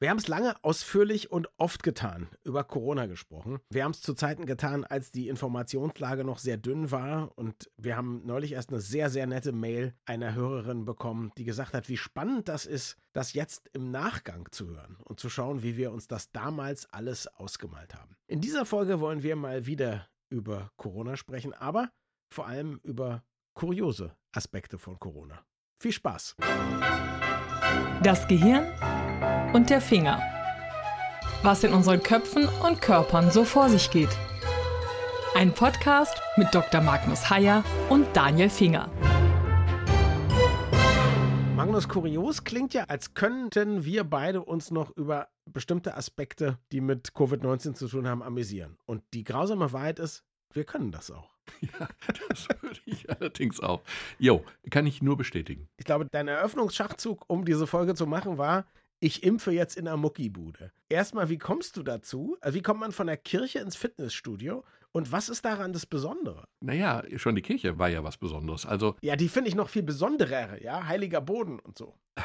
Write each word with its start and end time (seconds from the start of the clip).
Wir 0.00 0.10
haben 0.10 0.18
es 0.18 0.28
lange, 0.28 0.54
ausführlich 0.62 1.32
und 1.32 1.48
oft 1.56 1.82
getan, 1.82 2.28
über 2.44 2.62
Corona 2.62 3.06
gesprochen. 3.06 3.58
Wir 3.68 3.82
haben 3.82 3.90
es 3.90 4.00
zu 4.00 4.14
Zeiten 4.14 4.46
getan, 4.46 4.84
als 4.84 5.10
die 5.10 5.26
Informationslage 5.26 6.22
noch 6.22 6.38
sehr 6.38 6.56
dünn 6.56 6.92
war. 6.92 7.36
Und 7.36 7.68
wir 7.76 7.96
haben 7.96 8.22
neulich 8.24 8.52
erst 8.52 8.70
eine 8.70 8.80
sehr, 8.80 9.10
sehr 9.10 9.26
nette 9.26 9.50
Mail 9.50 9.94
einer 10.04 10.36
Hörerin 10.36 10.84
bekommen, 10.84 11.32
die 11.36 11.42
gesagt 11.42 11.74
hat, 11.74 11.88
wie 11.88 11.96
spannend 11.96 12.48
das 12.48 12.64
ist, 12.64 12.96
das 13.12 13.32
jetzt 13.32 13.70
im 13.72 13.90
Nachgang 13.90 14.46
zu 14.52 14.68
hören 14.68 14.98
und 15.02 15.18
zu 15.18 15.28
schauen, 15.28 15.64
wie 15.64 15.76
wir 15.76 15.90
uns 15.90 16.06
das 16.06 16.30
damals 16.30 16.86
alles 16.92 17.26
ausgemalt 17.26 17.96
haben. 17.96 18.14
In 18.28 18.40
dieser 18.40 18.66
Folge 18.66 19.00
wollen 19.00 19.24
wir 19.24 19.34
mal 19.34 19.66
wieder 19.66 20.06
über 20.30 20.70
Corona 20.76 21.16
sprechen, 21.16 21.54
aber 21.54 21.90
vor 22.32 22.46
allem 22.46 22.78
über 22.84 23.24
kuriose 23.54 24.14
Aspekte 24.30 24.78
von 24.78 25.00
Corona. 25.00 25.42
Viel 25.80 25.92
Spaß! 25.92 26.36
Das 28.04 28.28
Gehirn 28.28 28.64
und 29.52 29.70
der 29.70 29.80
Finger. 29.80 30.22
Was 31.42 31.64
in 31.64 31.72
unseren 31.72 32.02
Köpfen 32.02 32.48
und 32.66 32.80
Körpern 32.80 33.30
so 33.30 33.44
vor 33.44 33.68
sich 33.68 33.90
geht. 33.90 34.10
Ein 35.34 35.52
Podcast 35.52 36.20
mit 36.36 36.54
Dr. 36.54 36.80
Magnus 36.80 37.30
Heyer 37.30 37.64
und 37.88 38.06
Daniel 38.14 38.50
Finger. 38.50 38.90
Magnus 41.54 41.88
Kurios 41.88 42.44
klingt 42.44 42.74
ja, 42.74 42.84
als 42.84 43.14
könnten 43.14 43.84
wir 43.84 44.04
beide 44.04 44.42
uns 44.42 44.70
noch 44.70 44.96
über 44.96 45.28
bestimmte 45.44 45.96
Aspekte, 45.96 46.58
die 46.72 46.80
mit 46.80 47.08
Covid-19 47.10 47.74
zu 47.74 47.88
tun 47.88 48.06
haben, 48.06 48.22
amüsieren. 48.22 48.76
Und 48.86 49.02
die 49.12 49.24
grausame 49.24 49.72
Wahrheit 49.72 49.98
ist, 49.98 50.24
wir 50.52 50.64
können 50.64 50.92
das 50.92 51.10
auch. 51.10 51.30
Ja, 51.60 51.88
das 52.28 52.46
würde 52.60 52.78
ich 52.84 53.08
allerdings 53.10 53.58
auch. 53.60 53.82
Jo, 54.18 54.44
kann 54.70 54.86
ich 54.86 55.02
nur 55.02 55.16
bestätigen. 55.16 55.68
Ich 55.78 55.84
glaube, 55.86 56.06
dein 56.10 56.28
Eröffnungsschachzug, 56.28 57.24
um 57.26 57.44
diese 57.44 57.66
Folge 57.66 57.94
zu 57.94 58.06
machen, 58.06 58.38
war, 58.38 58.66
ich 59.00 59.22
impfe 59.22 59.52
jetzt 59.52 59.76
in 59.76 59.84
der 59.84 59.96
Muckibude. 59.96 60.72
Erstmal, 60.88 61.28
wie 61.28 61.38
kommst 61.38 61.76
du 61.76 61.82
dazu? 61.82 62.36
Also 62.40 62.56
wie 62.56 62.62
kommt 62.62 62.80
man 62.80 62.92
von 62.92 63.06
der 63.06 63.16
Kirche 63.16 63.60
ins 63.60 63.76
Fitnessstudio? 63.76 64.64
Und 64.92 65.12
was 65.12 65.28
ist 65.28 65.44
daran 65.44 65.72
das 65.72 65.86
Besondere? 65.86 66.48
Naja, 66.60 67.04
schon 67.16 67.36
die 67.36 67.42
Kirche 67.42 67.78
war 67.78 67.88
ja 67.88 68.02
was 68.02 68.16
Besonderes. 68.16 68.66
Also. 68.66 68.96
Ja, 69.02 69.16
die 69.16 69.28
finde 69.28 69.48
ich 69.48 69.54
noch 69.54 69.68
viel 69.68 69.82
besonderer, 69.82 70.60
ja. 70.62 70.86
Heiliger 70.86 71.20
Boden 71.20 71.58
und 71.58 71.76
so. 71.78 71.94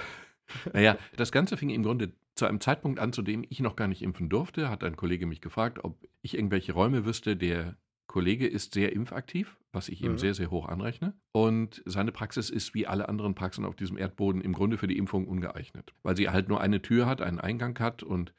Naja, 0.71 0.97
das 1.15 1.31
Ganze 1.31 1.57
fing 1.57 1.69
im 1.69 1.83
Grunde 1.83 2.11
zu 2.35 2.45
einem 2.45 2.59
Zeitpunkt 2.59 2.99
an, 2.99 3.13
zu 3.13 3.21
dem 3.21 3.45
ich 3.49 3.61
noch 3.61 3.75
gar 3.75 3.87
nicht 3.87 4.01
impfen 4.01 4.29
durfte. 4.29 4.69
Hat 4.69 4.83
ein 4.83 4.97
Kollege 4.97 5.25
mich 5.25 5.41
gefragt, 5.41 5.83
ob 5.83 5.97
ich 6.21 6.35
irgendwelche 6.35 6.73
Räume 6.73 7.05
wüsste, 7.05 7.35
der 7.35 7.75
Kollege 8.07 8.47
ist 8.47 8.73
sehr 8.73 8.93
impfaktiv, 8.93 9.57
was 9.71 9.89
ich 9.89 10.01
ihm 10.01 10.13
mhm. 10.13 10.17
sehr, 10.17 10.33
sehr 10.33 10.51
hoch 10.51 10.67
anrechne. 10.67 11.13
Und 11.31 11.81
seine 11.85 12.11
Praxis 12.11 12.49
ist 12.49 12.73
wie 12.73 12.85
alle 12.87 13.09
anderen 13.09 13.35
Praxen 13.35 13.65
auf 13.65 13.75
diesem 13.75 13.97
Erdboden 13.97 14.41
im 14.41 14.53
Grunde 14.53 14.77
für 14.77 14.87
die 14.87 14.97
Impfung 14.97 15.27
ungeeignet, 15.27 15.93
weil 16.03 16.15
sie 16.15 16.29
halt 16.29 16.49
nur 16.49 16.61
eine 16.61 16.81
Tür 16.81 17.05
hat, 17.05 17.21
einen 17.21 17.39
Eingang 17.39 17.77
hat 17.79 18.03
und 18.03 18.33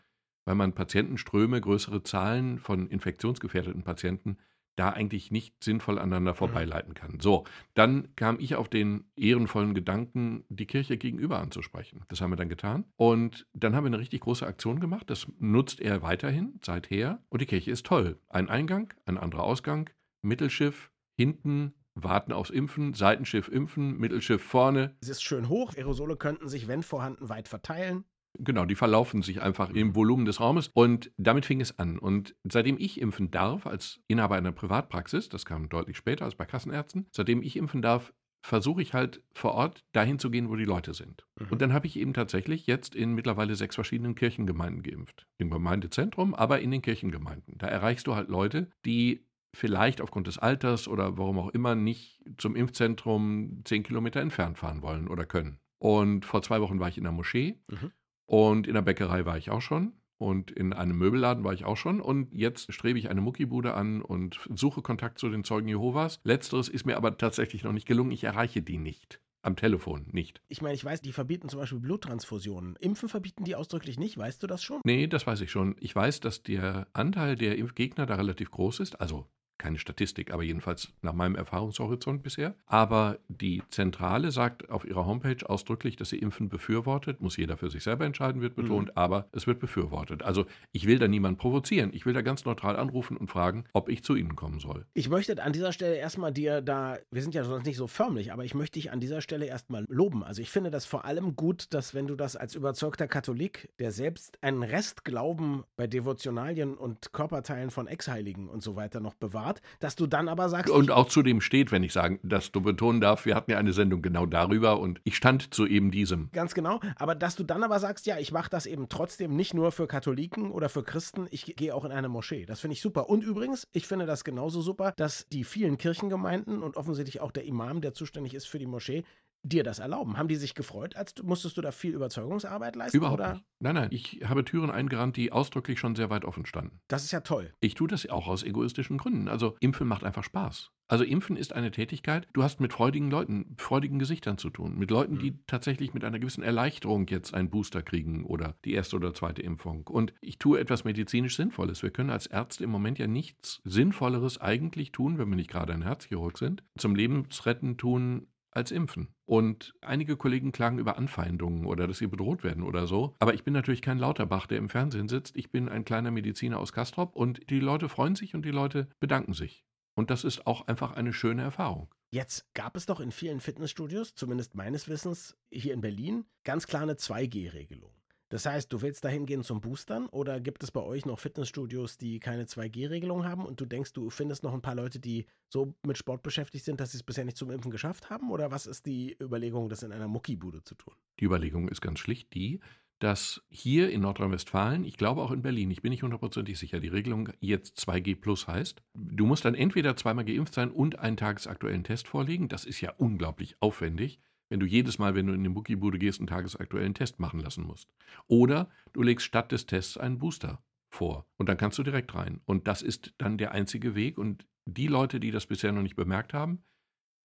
weil 0.45 0.55
man 0.55 0.75
Patientenströme, 0.75 1.61
größere 1.61 2.03
Zahlen 2.03 2.59
von 2.59 2.89
infektionsgefährdeten 2.89 3.83
Patienten 3.83 4.37
da 4.77 4.91
eigentlich 4.91 5.31
nicht 5.31 5.63
sinnvoll 5.63 5.99
aneinander 5.99 6.33
mhm. 6.33 6.37
vorbeileiten 6.37 6.95
kann. 6.95 7.21
So, 7.21 7.45
dann 7.75 8.15
kam 8.17 8.39
ich 8.41 8.57
auf 8.57 8.69
den 8.69 9.05
ehrenvollen 9.17 9.75
Gedanken, 9.75 10.45
die 10.49 10.67
Kirche 10.67 10.97
gegenüber 10.97 11.39
anzusprechen. 11.39 12.05
Das 12.09 12.21
haben 12.21 12.31
wir 12.31 12.37
dann 12.37 12.49
getan. 12.49 12.85
Und 12.97 13.47
dann 13.53 13.75
haben 13.75 13.85
wir 13.85 13.89
eine 13.89 13.99
richtig 13.99 14.21
große 14.23 14.47
Aktion 14.47 14.81
gemacht. 14.81 15.11
Das 15.11 15.27
nutzt 15.39 15.81
er 15.81 16.03
weiterhin, 16.03 16.59
seither. 16.65 17.23
Und 17.29 17.41
die 17.41 17.47
Kirche 17.47 17.71
ist 17.71 17.87
toll. 17.87 18.19
Ein 18.29 18.49
Eingang, 18.49 18.93
ein 19.07 19.19
anderer 19.19 19.45
Ausgang, 19.45 19.91
Mittelschiff, 20.23 20.91
hinten 21.17 21.75
warten 21.95 22.33
aufs 22.33 22.51
Impfen, 22.51 22.95
Seitenschiff 22.95 23.49
impfen, 23.49 23.99
Mittelschiff 23.99 24.43
vorne. 24.43 24.97
Es 25.01 25.09
ist 25.09 25.23
schön 25.23 25.49
hoch, 25.49 25.75
Aerosole 25.77 26.17
könnten 26.17 26.49
sich, 26.49 26.67
wenn 26.67 26.83
vorhanden, 26.83 27.29
weit 27.29 27.49
verteilen. 27.49 28.05
Genau, 28.39 28.65
die 28.65 28.75
verlaufen 28.75 29.23
sich 29.23 29.41
einfach 29.41 29.71
im 29.71 29.95
Volumen 29.95 30.25
des 30.25 30.41
Raumes 30.41 30.71
und 30.75 31.13
damit 31.17 31.47
fing 31.47 31.61
es 31.61 31.79
an. 31.79 31.99
Und 31.99 32.35
seitdem 32.45 32.77
ich 32.79 33.01
impfen 33.01 33.31
darf, 33.31 33.67
als 33.67 34.01
Inhaber 34.09 34.35
einer 34.37 34.53
Privatpraxis, 34.53 35.29
das 35.29 35.45
kam 35.45 35.69
deutlich 35.69 35.97
später 35.97 36.25
als 36.25 36.35
bei 36.35 36.45
Kassenärzten, 36.45 37.07
seitdem 37.13 37.43
ich 37.43 37.57
impfen 37.57 37.83
darf, 37.83 38.13
versuche 38.45 38.83
ich 38.83 38.93
halt 38.93 39.23
vor 39.33 39.55
Ort 39.55 39.85
dahin 39.93 40.19
zu 40.19 40.31
gehen, 40.31 40.51
wo 40.51 40.57
die 40.57 40.67
Leute 40.67 40.93
sind. 40.93 41.25
Mhm. 41.41 41.47
Und 41.51 41.63
dann 41.63 41.73
habe 41.73 41.87
ich 41.87 41.99
eben 41.99 42.13
tatsächlich 42.13 42.67
jetzt 42.67 42.95
in 42.95 43.15
mittlerweile 43.15 43.55
sechs 43.55 43.75
verschiedenen 43.75 44.15
Kirchengemeinden 44.15 44.83
geimpft. 44.83 45.27
Im 45.39 45.49
Gemeindezentrum, 45.49 46.35
aber 46.35 46.61
in 46.61 46.71
den 46.71 46.83
Kirchengemeinden. 46.83 47.57
Da 47.57 47.69
erreichst 47.69 48.07
du 48.07 48.15
halt 48.15 48.29
Leute, 48.29 48.69
die 48.85 49.25
vielleicht 49.55 50.03
aufgrund 50.03 50.27
des 50.27 50.39
Alters 50.39 50.89
oder 50.89 51.17
warum 51.17 51.39
auch 51.39 51.49
immer 51.49 51.75
nicht 51.75 52.23
zum 52.37 52.55
Impfzentrum 52.55 53.63
zehn 53.65 53.83
Kilometer 53.83 54.21
entfernt 54.21 54.59
fahren 54.59 54.83
wollen 54.83 55.09
oder 55.09 55.25
können. 55.25 55.59
Und 55.79 56.25
vor 56.25 56.43
zwei 56.43 56.61
Wochen 56.61 56.81
war 56.81 56.89
ich 56.89 56.99
in 56.99 57.05
der 57.05 57.13
Moschee 57.13 57.61
mhm. 57.69 57.93
Und 58.27 58.67
in 58.67 58.75
der 58.75 58.83
Bäckerei 58.83 59.25
war 59.27 59.37
ich 59.37 59.51
auch 59.51 59.61
schon. 59.61 59.93
Und 60.17 60.51
in 60.51 60.73
einem 60.73 60.97
Möbelladen 60.97 61.45
war 61.45 61.53
ich 61.53 61.65
auch 61.65 61.77
schon. 61.77 62.01
Und 62.01 62.33
jetzt 62.33 62.73
strebe 62.73 62.99
ich 62.99 63.11
eine 63.11 63.21
Muckibude 63.21 63.75
an 63.75 64.01
und 64.01 64.41
suche 64.55 64.81
Kontakt 64.81 65.19
zu 65.19 65.29
den 65.29 65.45
Zeugen 65.45 65.69
Jehovas. 65.69 66.21
Letzteres 66.25 66.69
ist 66.69 66.87
mir 66.87 66.97
aber 66.97 67.19
tatsächlich 67.19 67.65
noch 67.65 67.73
nicht 67.73 67.87
gelungen. 67.87 68.13
Ich 68.13 68.25
erreiche 68.25 68.63
die 68.63 68.79
nicht. 68.79 69.21
Am 69.43 69.57
Telefon 69.57 70.07
nicht. 70.11 70.41
Ich 70.49 70.63
meine, 70.63 70.75
ich 70.75 70.83
weiß, 70.83 71.03
die 71.03 71.13
verbieten 71.13 71.51
zum 71.51 71.61
Beispiel 71.61 71.81
Bluttransfusionen. 71.81 72.77
Impfen 72.77 73.11
verbieten 73.11 73.45
die 73.45 73.57
ausdrücklich 73.57 73.99
nicht. 73.99 74.17
Weißt 74.17 74.43
du 74.43 74.47
das 74.47 74.63
schon? 74.63 74.81
Nee, 74.85 75.07
das 75.07 75.27
weiß 75.27 75.43
ich 75.43 75.51
schon. 75.51 75.77
Ich 75.81 75.95
weiß, 75.95 76.21
dass 76.21 76.43
der 76.43 76.87
Anteil 76.95 77.35
der 77.35 77.59
Impfgegner 77.59 78.07
da 78.07 78.15
relativ 78.15 78.51
groß 78.51 78.81
ist. 78.81 79.03
Also 79.03 79.27
keine 79.59 79.79
Statistik, 79.79 80.33
aber 80.33 80.43
jedenfalls 80.43 80.93
nach 81.03 81.13
meinem 81.13 81.37
Erfahrungshorizont 81.37 82.23
bisher. 82.23 82.55
Aber 82.67 83.19
die 83.29 83.63
Zentrale 83.71 84.31
sagt 84.31 84.69
auf 84.71 84.85
ihrer 84.85 85.07
Homepage 85.07 85.49
ausdrücklich, 85.49 85.97
dass 85.97 86.09
sie 86.09 86.19
Impfen 86.19 86.49
befürwortet. 86.49 87.21
Muss 87.21 87.37
jeder 87.37 87.57
für 87.57 87.71
sich 87.71 87.83
selber 87.83 88.05
entscheiden, 88.05 88.41
wird 88.41 88.57
betont, 88.57 88.89
mhm. 88.89 88.93
aber 88.97 89.29
es 89.33 89.47
wird 89.47 89.61
befürwortet. 89.61 90.23
Also 90.23 90.47
ich 90.73 90.87
will 90.87 90.99
da 90.99 91.09
niemanden 91.09 91.39
provozieren. 91.39 91.91
Ich 91.93 92.07
will 92.07 92.13
da 92.13 92.23
ganz 92.23 92.45
neutral 92.45 92.77
anrufen 92.77 93.17
und 93.17 93.31
fragen, 93.31 93.65
ob 93.73 93.89
ich 93.89 94.03
zu 94.03 94.17
Ihnen 94.17 94.37
kommen 94.37 94.59
soll. 94.61 94.87
Ich 94.95 95.09
möchte 95.09 95.43
an 95.43 95.53
dieser 95.53 95.73
Stelle 95.73 95.97
erstmal 95.97 96.33
dir 96.33 96.61
da, 96.61 96.99
wir 97.11 97.23
sind 97.23 97.35
ja 97.35 97.45
sonst 97.45 97.67
nicht 97.67 97.77
so 97.77 97.87
förmlich, 97.87 98.33
aber 98.33 98.45
ich 98.45 98.55
möchte 98.55 98.79
dich 98.79 98.91
an 98.93 99.01
dieser 99.01 99.21
Stelle 99.21 99.47
erstmal 99.47 99.85
loben. 99.89 100.25
Also 100.25 100.43
ich 100.43 100.51
finde 100.51 100.71
das 100.71 100.85
vor 100.85 101.05
allem 101.05 101.37
gut, 101.37 101.73
dass 101.73 101.95
wenn 101.95 102.07
du 102.07 102.17
das 102.17 102.37
als 102.37 102.55
überzeugter 102.55 103.09
Katholik, 103.09 103.71
der 103.79 103.93
selbst 103.93 104.39
einen 104.43 104.63
Restglauben 104.63 105.65
bei 105.77 105.87
Devotionalien 105.87 106.77
und 106.77 107.13
Körperteilen 107.13 107.71
von 107.71 107.87
Ex-Heiligen 107.87 108.49
und 108.49 108.63
so 108.63 108.77
weiter 108.77 109.01
noch 109.01 109.15
bewahrt, 109.15 109.44
Art, 109.45 109.61
dass 109.81 109.97
du 109.97 110.07
dann 110.07 110.29
aber 110.29 110.49
sagst. 110.49 110.73
Und 110.73 110.91
auch 110.91 111.09
zu 111.09 111.23
dem 111.23 111.41
steht, 111.41 111.73
wenn 111.73 111.83
ich 111.83 111.93
sagen, 111.93 112.19
dass 112.23 112.53
du 112.53 112.61
betonen 112.61 113.01
darf, 113.01 113.27
wir 113.27 113.35
hatten 113.35 113.51
ja 113.51 113.59
eine 113.59 113.73
Sendung 113.73 114.03
genau 114.03 114.27
darüber 114.27 114.81
und 114.81 115.01
ich 115.05 115.17
stand 115.17 115.55
zu 115.55 115.67
eben 115.67 115.91
diesem. 115.91 116.31
Ganz 116.33 116.55
genau. 116.55 116.81
Aber 116.97 117.15
dass 117.15 117.37
du 117.37 117.45
dann 117.45 117.63
aber 117.63 117.79
sagst, 117.79 118.07
ja, 118.07 118.19
ich 118.19 118.33
mache 118.33 118.51
das 118.51 118.67
eben 118.67 118.89
trotzdem 118.89 119.37
nicht 119.37 119.55
nur 119.55 119.73
für 119.73 119.87
Katholiken 119.87 120.51
oder 120.51 120.69
für 120.69 120.83
Christen, 120.83 121.27
ich 121.31 121.57
gehe 121.57 121.75
auch 121.75 121.85
in 121.85 121.93
eine 121.93 122.09
Moschee. 122.09 122.47
Das 122.47 122.61
finde 122.61 122.75
ich 122.75 122.81
super. 122.81 123.09
Und 123.09 123.23
übrigens, 123.23 123.69
ich 123.73 123.87
finde 123.87 124.07
das 124.07 124.25
genauso 124.25 124.61
super, 124.61 124.93
dass 124.97 125.27
die 125.29 125.45
vielen 125.45 125.79
Kirchengemeinden 125.79 126.63
und 126.63 126.77
offensichtlich 126.77 127.21
auch 127.21 127.33
der 127.33 127.45
Imam, 127.45 127.81
der 127.81 127.95
zuständig 127.95 128.35
ist 128.35 128.47
für 128.47 128.59
die 128.59 128.67
Moschee, 128.67 129.05
dir 129.45 129.63
das 129.63 129.79
erlauben? 129.79 130.17
Haben 130.17 130.29
die 130.29 130.37
sich 130.37 130.55
gefreut? 130.55 130.97
Als 130.97 131.15
musstest 131.23 131.57
du 131.57 131.61
da 131.61 131.71
viel 131.71 131.95
Überzeugungsarbeit 131.95 132.75
leisten? 132.75 132.97
Überhaupt 132.97 133.21
oder? 133.21 133.35
nicht. 133.35 133.45
Nein, 133.61 133.75
nein. 133.75 133.89
Ich 133.91 134.23
habe 134.25 134.45
Türen 134.45 134.71
eingerannt, 134.71 135.17
die 135.17 135.31
ausdrücklich 135.31 135.79
schon 135.79 135.95
sehr 135.95 136.11
weit 136.11 136.25
offen 136.25 136.47
standen. 136.47 136.81
Das 136.89 137.05
ist 137.05 137.13
ja 137.13 137.21
toll. 137.21 137.53
Ich 137.61 137.75
tue 137.75 137.87
das 137.87 138.09
auch 138.09 138.27
aus 138.27 138.43
egoistischen 138.43 138.99
Gründen. 138.99 139.29
Also 139.29 139.57
Impfen 139.61 139.87
macht 139.87 140.03
einfach 140.03 140.25
Spaß. 140.25 140.71
Also 140.87 141.03
Impfen 141.03 141.37
ist 141.37 141.55
eine 141.55 141.71
Tätigkeit, 141.71 142.29
du 142.35 142.43
hast 142.43 142.61
mit 142.61 142.75
freudigen 142.75 143.11
Leuten, 143.11 143.55
freudigen 143.57 143.99
Gesichtern 143.99 144.37
zu 144.37 144.51
tun. 144.51 144.77
Mit 144.77 144.91
Leuten, 144.91 145.19
die 145.19 145.31
mhm. 145.31 145.39
tatsächlich 145.47 145.95
mit 145.95 146.05
einer 146.05 146.19
gewissen 146.19 146.43
Erleichterung 146.43 147.07
jetzt 147.09 147.33
einen 147.33 147.49
Booster 147.49 147.83
kriegen 147.83 148.25
oder 148.25 148.57
die 148.67 148.75
erste 148.75 148.97
oder 148.97 149.15
zweite 149.15 149.41
Impfung. 149.41 149.87
Und 149.87 150.13
ich 150.21 150.39
tue 150.39 150.61
etwas 150.61 150.85
medizinisch 150.85 151.37
Sinnvolles. 151.37 151.83
Wir 151.83 151.91
können 151.91 152.11
als 152.11 152.27
Ärzte 152.27 152.65
im 152.65 152.71
Moment 152.71 152.99
ja 152.99 153.07
nichts 153.07 153.63
Sinnvolleres 153.65 154.41
eigentlich 154.41 154.93
tun, 154.93 155.17
wenn 155.17 155.31
wir 155.31 155.37
nicht 155.37 155.51
gerade 155.51 155.73
ein 155.73 155.83
Herzchirurg 155.83 156.37
sind, 156.37 156.63
zum 156.77 156.95
Lebensretten 156.95 157.79
tun, 157.79 158.27
als 158.55 158.71
Impfen. 158.71 159.09
Und 159.27 159.75
einige 159.81 160.17
Kollegen 160.17 160.53
klagen 160.53 160.79
über 160.79 160.97
Anfeindungen 160.97 161.67
oder 161.67 161.87
dass 161.87 161.99
sie 161.99 162.07
bedroht 162.07 162.45
werden 162.45 162.63
oder 162.63 162.87
so. 162.87 163.15
Aber 163.19 163.35
ich 163.35 163.45
bin 163.45 163.53
natürlich 163.53 163.83
kein 163.83 163.99
Lauterbach, 163.99 164.47
der 164.47 164.59
im 164.59 164.69
Fernsehen 164.69 165.09
sitzt. 165.09 165.37
Ich 165.37 165.51
bin 165.51 165.69
ein 165.69 165.85
kleiner 165.85 166.11
Mediziner 166.11 166.59
aus 166.59 166.73
Kastrop 166.73 167.15
und 167.17 167.51
die 167.51 167.61
Leute 167.61 167.89
freuen 167.89 168.17
sich 168.17 168.35
und 168.35 168.45
die 168.45 168.51
Leute 168.51 168.89
bedanken 169.01 169.35
sich. 169.35 169.65
Und 169.95 170.11
das 170.11 170.25
ist 170.25 170.47
auch 170.47 170.67
einfach 170.67 170.93
eine 170.93 171.13
schöne 171.13 171.43
Erfahrung. 171.43 171.95
Jetzt 172.11 172.53
gab 172.55 172.77
es 172.77 172.87
doch 172.87 173.01
in 173.01 173.11
vielen 173.11 173.41
Fitnessstudios, 173.41 174.15
zumindest 174.15 174.55
meines 174.55 174.89
Wissens 174.89 175.37
hier 175.51 175.75
in 175.75 175.81
Berlin, 175.81 176.25
ganz 176.45 176.67
klar 176.67 176.83
eine 176.83 176.95
2G-Regelung. 176.95 177.93
Das 178.35 178.47
heißt, 178.47 178.73
du 178.73 178.83
willst 178.83 179.05
dahin 179.05 179.27
gehen 179.27 179.45
zum 179.45 179.61
Boostern 179.61 180.07
oder 180.07 180.41
gibt 180.41 180.65
es 180.65 180.73
bei 180.73 180.81
euch 180.81 181.07
noch 181.07 181.21
Fitnessstudios, 181.21 181.99
die 181.99 182.19
keine 182.19 182.47
2G-Regelung 182.47 183.25
haben 183.25 183.45
und 183.47 183.61
du 183.61 183.65
denkst, 183.65 183.93
du 183.93 184.11
findest 184.11 184.43
noch 184.43 184.53
ein 184.53 184.61
paar 184.61 184.75
Leute, 184.75 184.99
die 184.99 185.27
so 185.49 185.77
mit 185.87 185.99
Sport 185.99 186.25
beschäftigt 186.25 186.65
sind, 186.65 186.81
dass 186.81 186.91
sie 186.91 186.97
es 186.97 187.05
bisher 187.05 187.25
nicht 187.25 187.37
zum 187.37 187.53
Impfen 187.53 187.71
geschafft 187.71 188.11
haben? 188.11 188.33
Oder 188.33 188.51
was 188.51 188.67
ist 188.67 188.87
die 188.87 189.17
Überlegung, 189.23 189.69
das 189.69 189.85
in 189.85 189.93
einer 189.93 190.09
Muckibude 190.09 190.65
zu 190.65 190.75
tun? 190.75 190.95
Die 191.21 191.27
Überlegung 191.27 191.69
ist 191.69 191.81
ganz 191.81 192.01
schlicht 192.01 192.35
die, 192.35 192.59
dass 192.99 193.41
hier 193.51 193.91
in 193.91 194.01
Nordrhein-Westfalen, 194.01 194.85
ich 194.85 194.97
glaube 194.97 195.23
auch 195.23 195.31
in 195.31 195.43
Berlin, 195.43 195.71
ich 195.71 195.83
bin 195.83 195.91
nicht 195.91 196.03
hundertprozentig 196.03 196.59
sicher, 196.59 196.81
die 196.81 196.89
Regelung 196.89 197.29
jetzt 197.39 197.79
2G 197.89 198.21
plus 198.21 198.49
heißt. 198.49 198.83
Du 198.95 199.27
musst 199.27 199.45
dann 199.45 199.55
entweder 199.55 199.95
zweimal 199.95 200.25
geimpft 200.25 200.55
sein 200.55 200.73
und 200.73 200.99
einen 200.99 201.17
tagesaktuellen 201.17 201.85
Test 201.85 202.09
vorlegen. 202.09 202.49
Das 202.49 202.65
ist 202.65 202.81
ja 202.81 202.93
unglaublich 202.99 203.55
aufwendig 203.61 204.19
wenn 204.55 204.61
du 204.61 204.67
jedes 204.67 205.01
Mal, 205.01 205.17
wenn 205.17 205.27
du 205.27 205.33
in 205.33 205.43
die 205.43 205.49
Muckibude 205.49 205.99
gehst, 205.99 206.21
einen 206.21 206.29
tagesaktuellen 206.29 206.95
Test 206.95 207.19
machen 207.19 207.41
lassen 207.41 207.65
musst. 207.65 207.91
Oder 208.29 208.71
du 208.93 209.03
legst 209.03 209.27
statt 209.27 209.51
des 209.51 209.67
Tests 209.67 209.99
einen 209.99 210.21
Booster 210.21 210.63
vor 210.91 211.27
und 211.39 211.49
dann 211.49 211.57
kannst 211.57 211.77
du 211.77 211.83
direkt 211.83 212.15
rein. 212.15 212.41
Und 212.45 212.69
das 212.69 212.81
ist 212.81 213.15
dann 213.19 213.37
der 213.37 213.51
einzige 213.51 213.97
Weg. 213.97 214.17
Und 214.17 214.47
die 214.65 214.87
Leute, 214.87 215.19
die 215.19 215.33
das 215.33 215.47
bisher 215.47 215.73
noch 215.73 215.83
nicht 215.83 215.97
bemerkt 215.97 216.35
haben, 216.35 216.63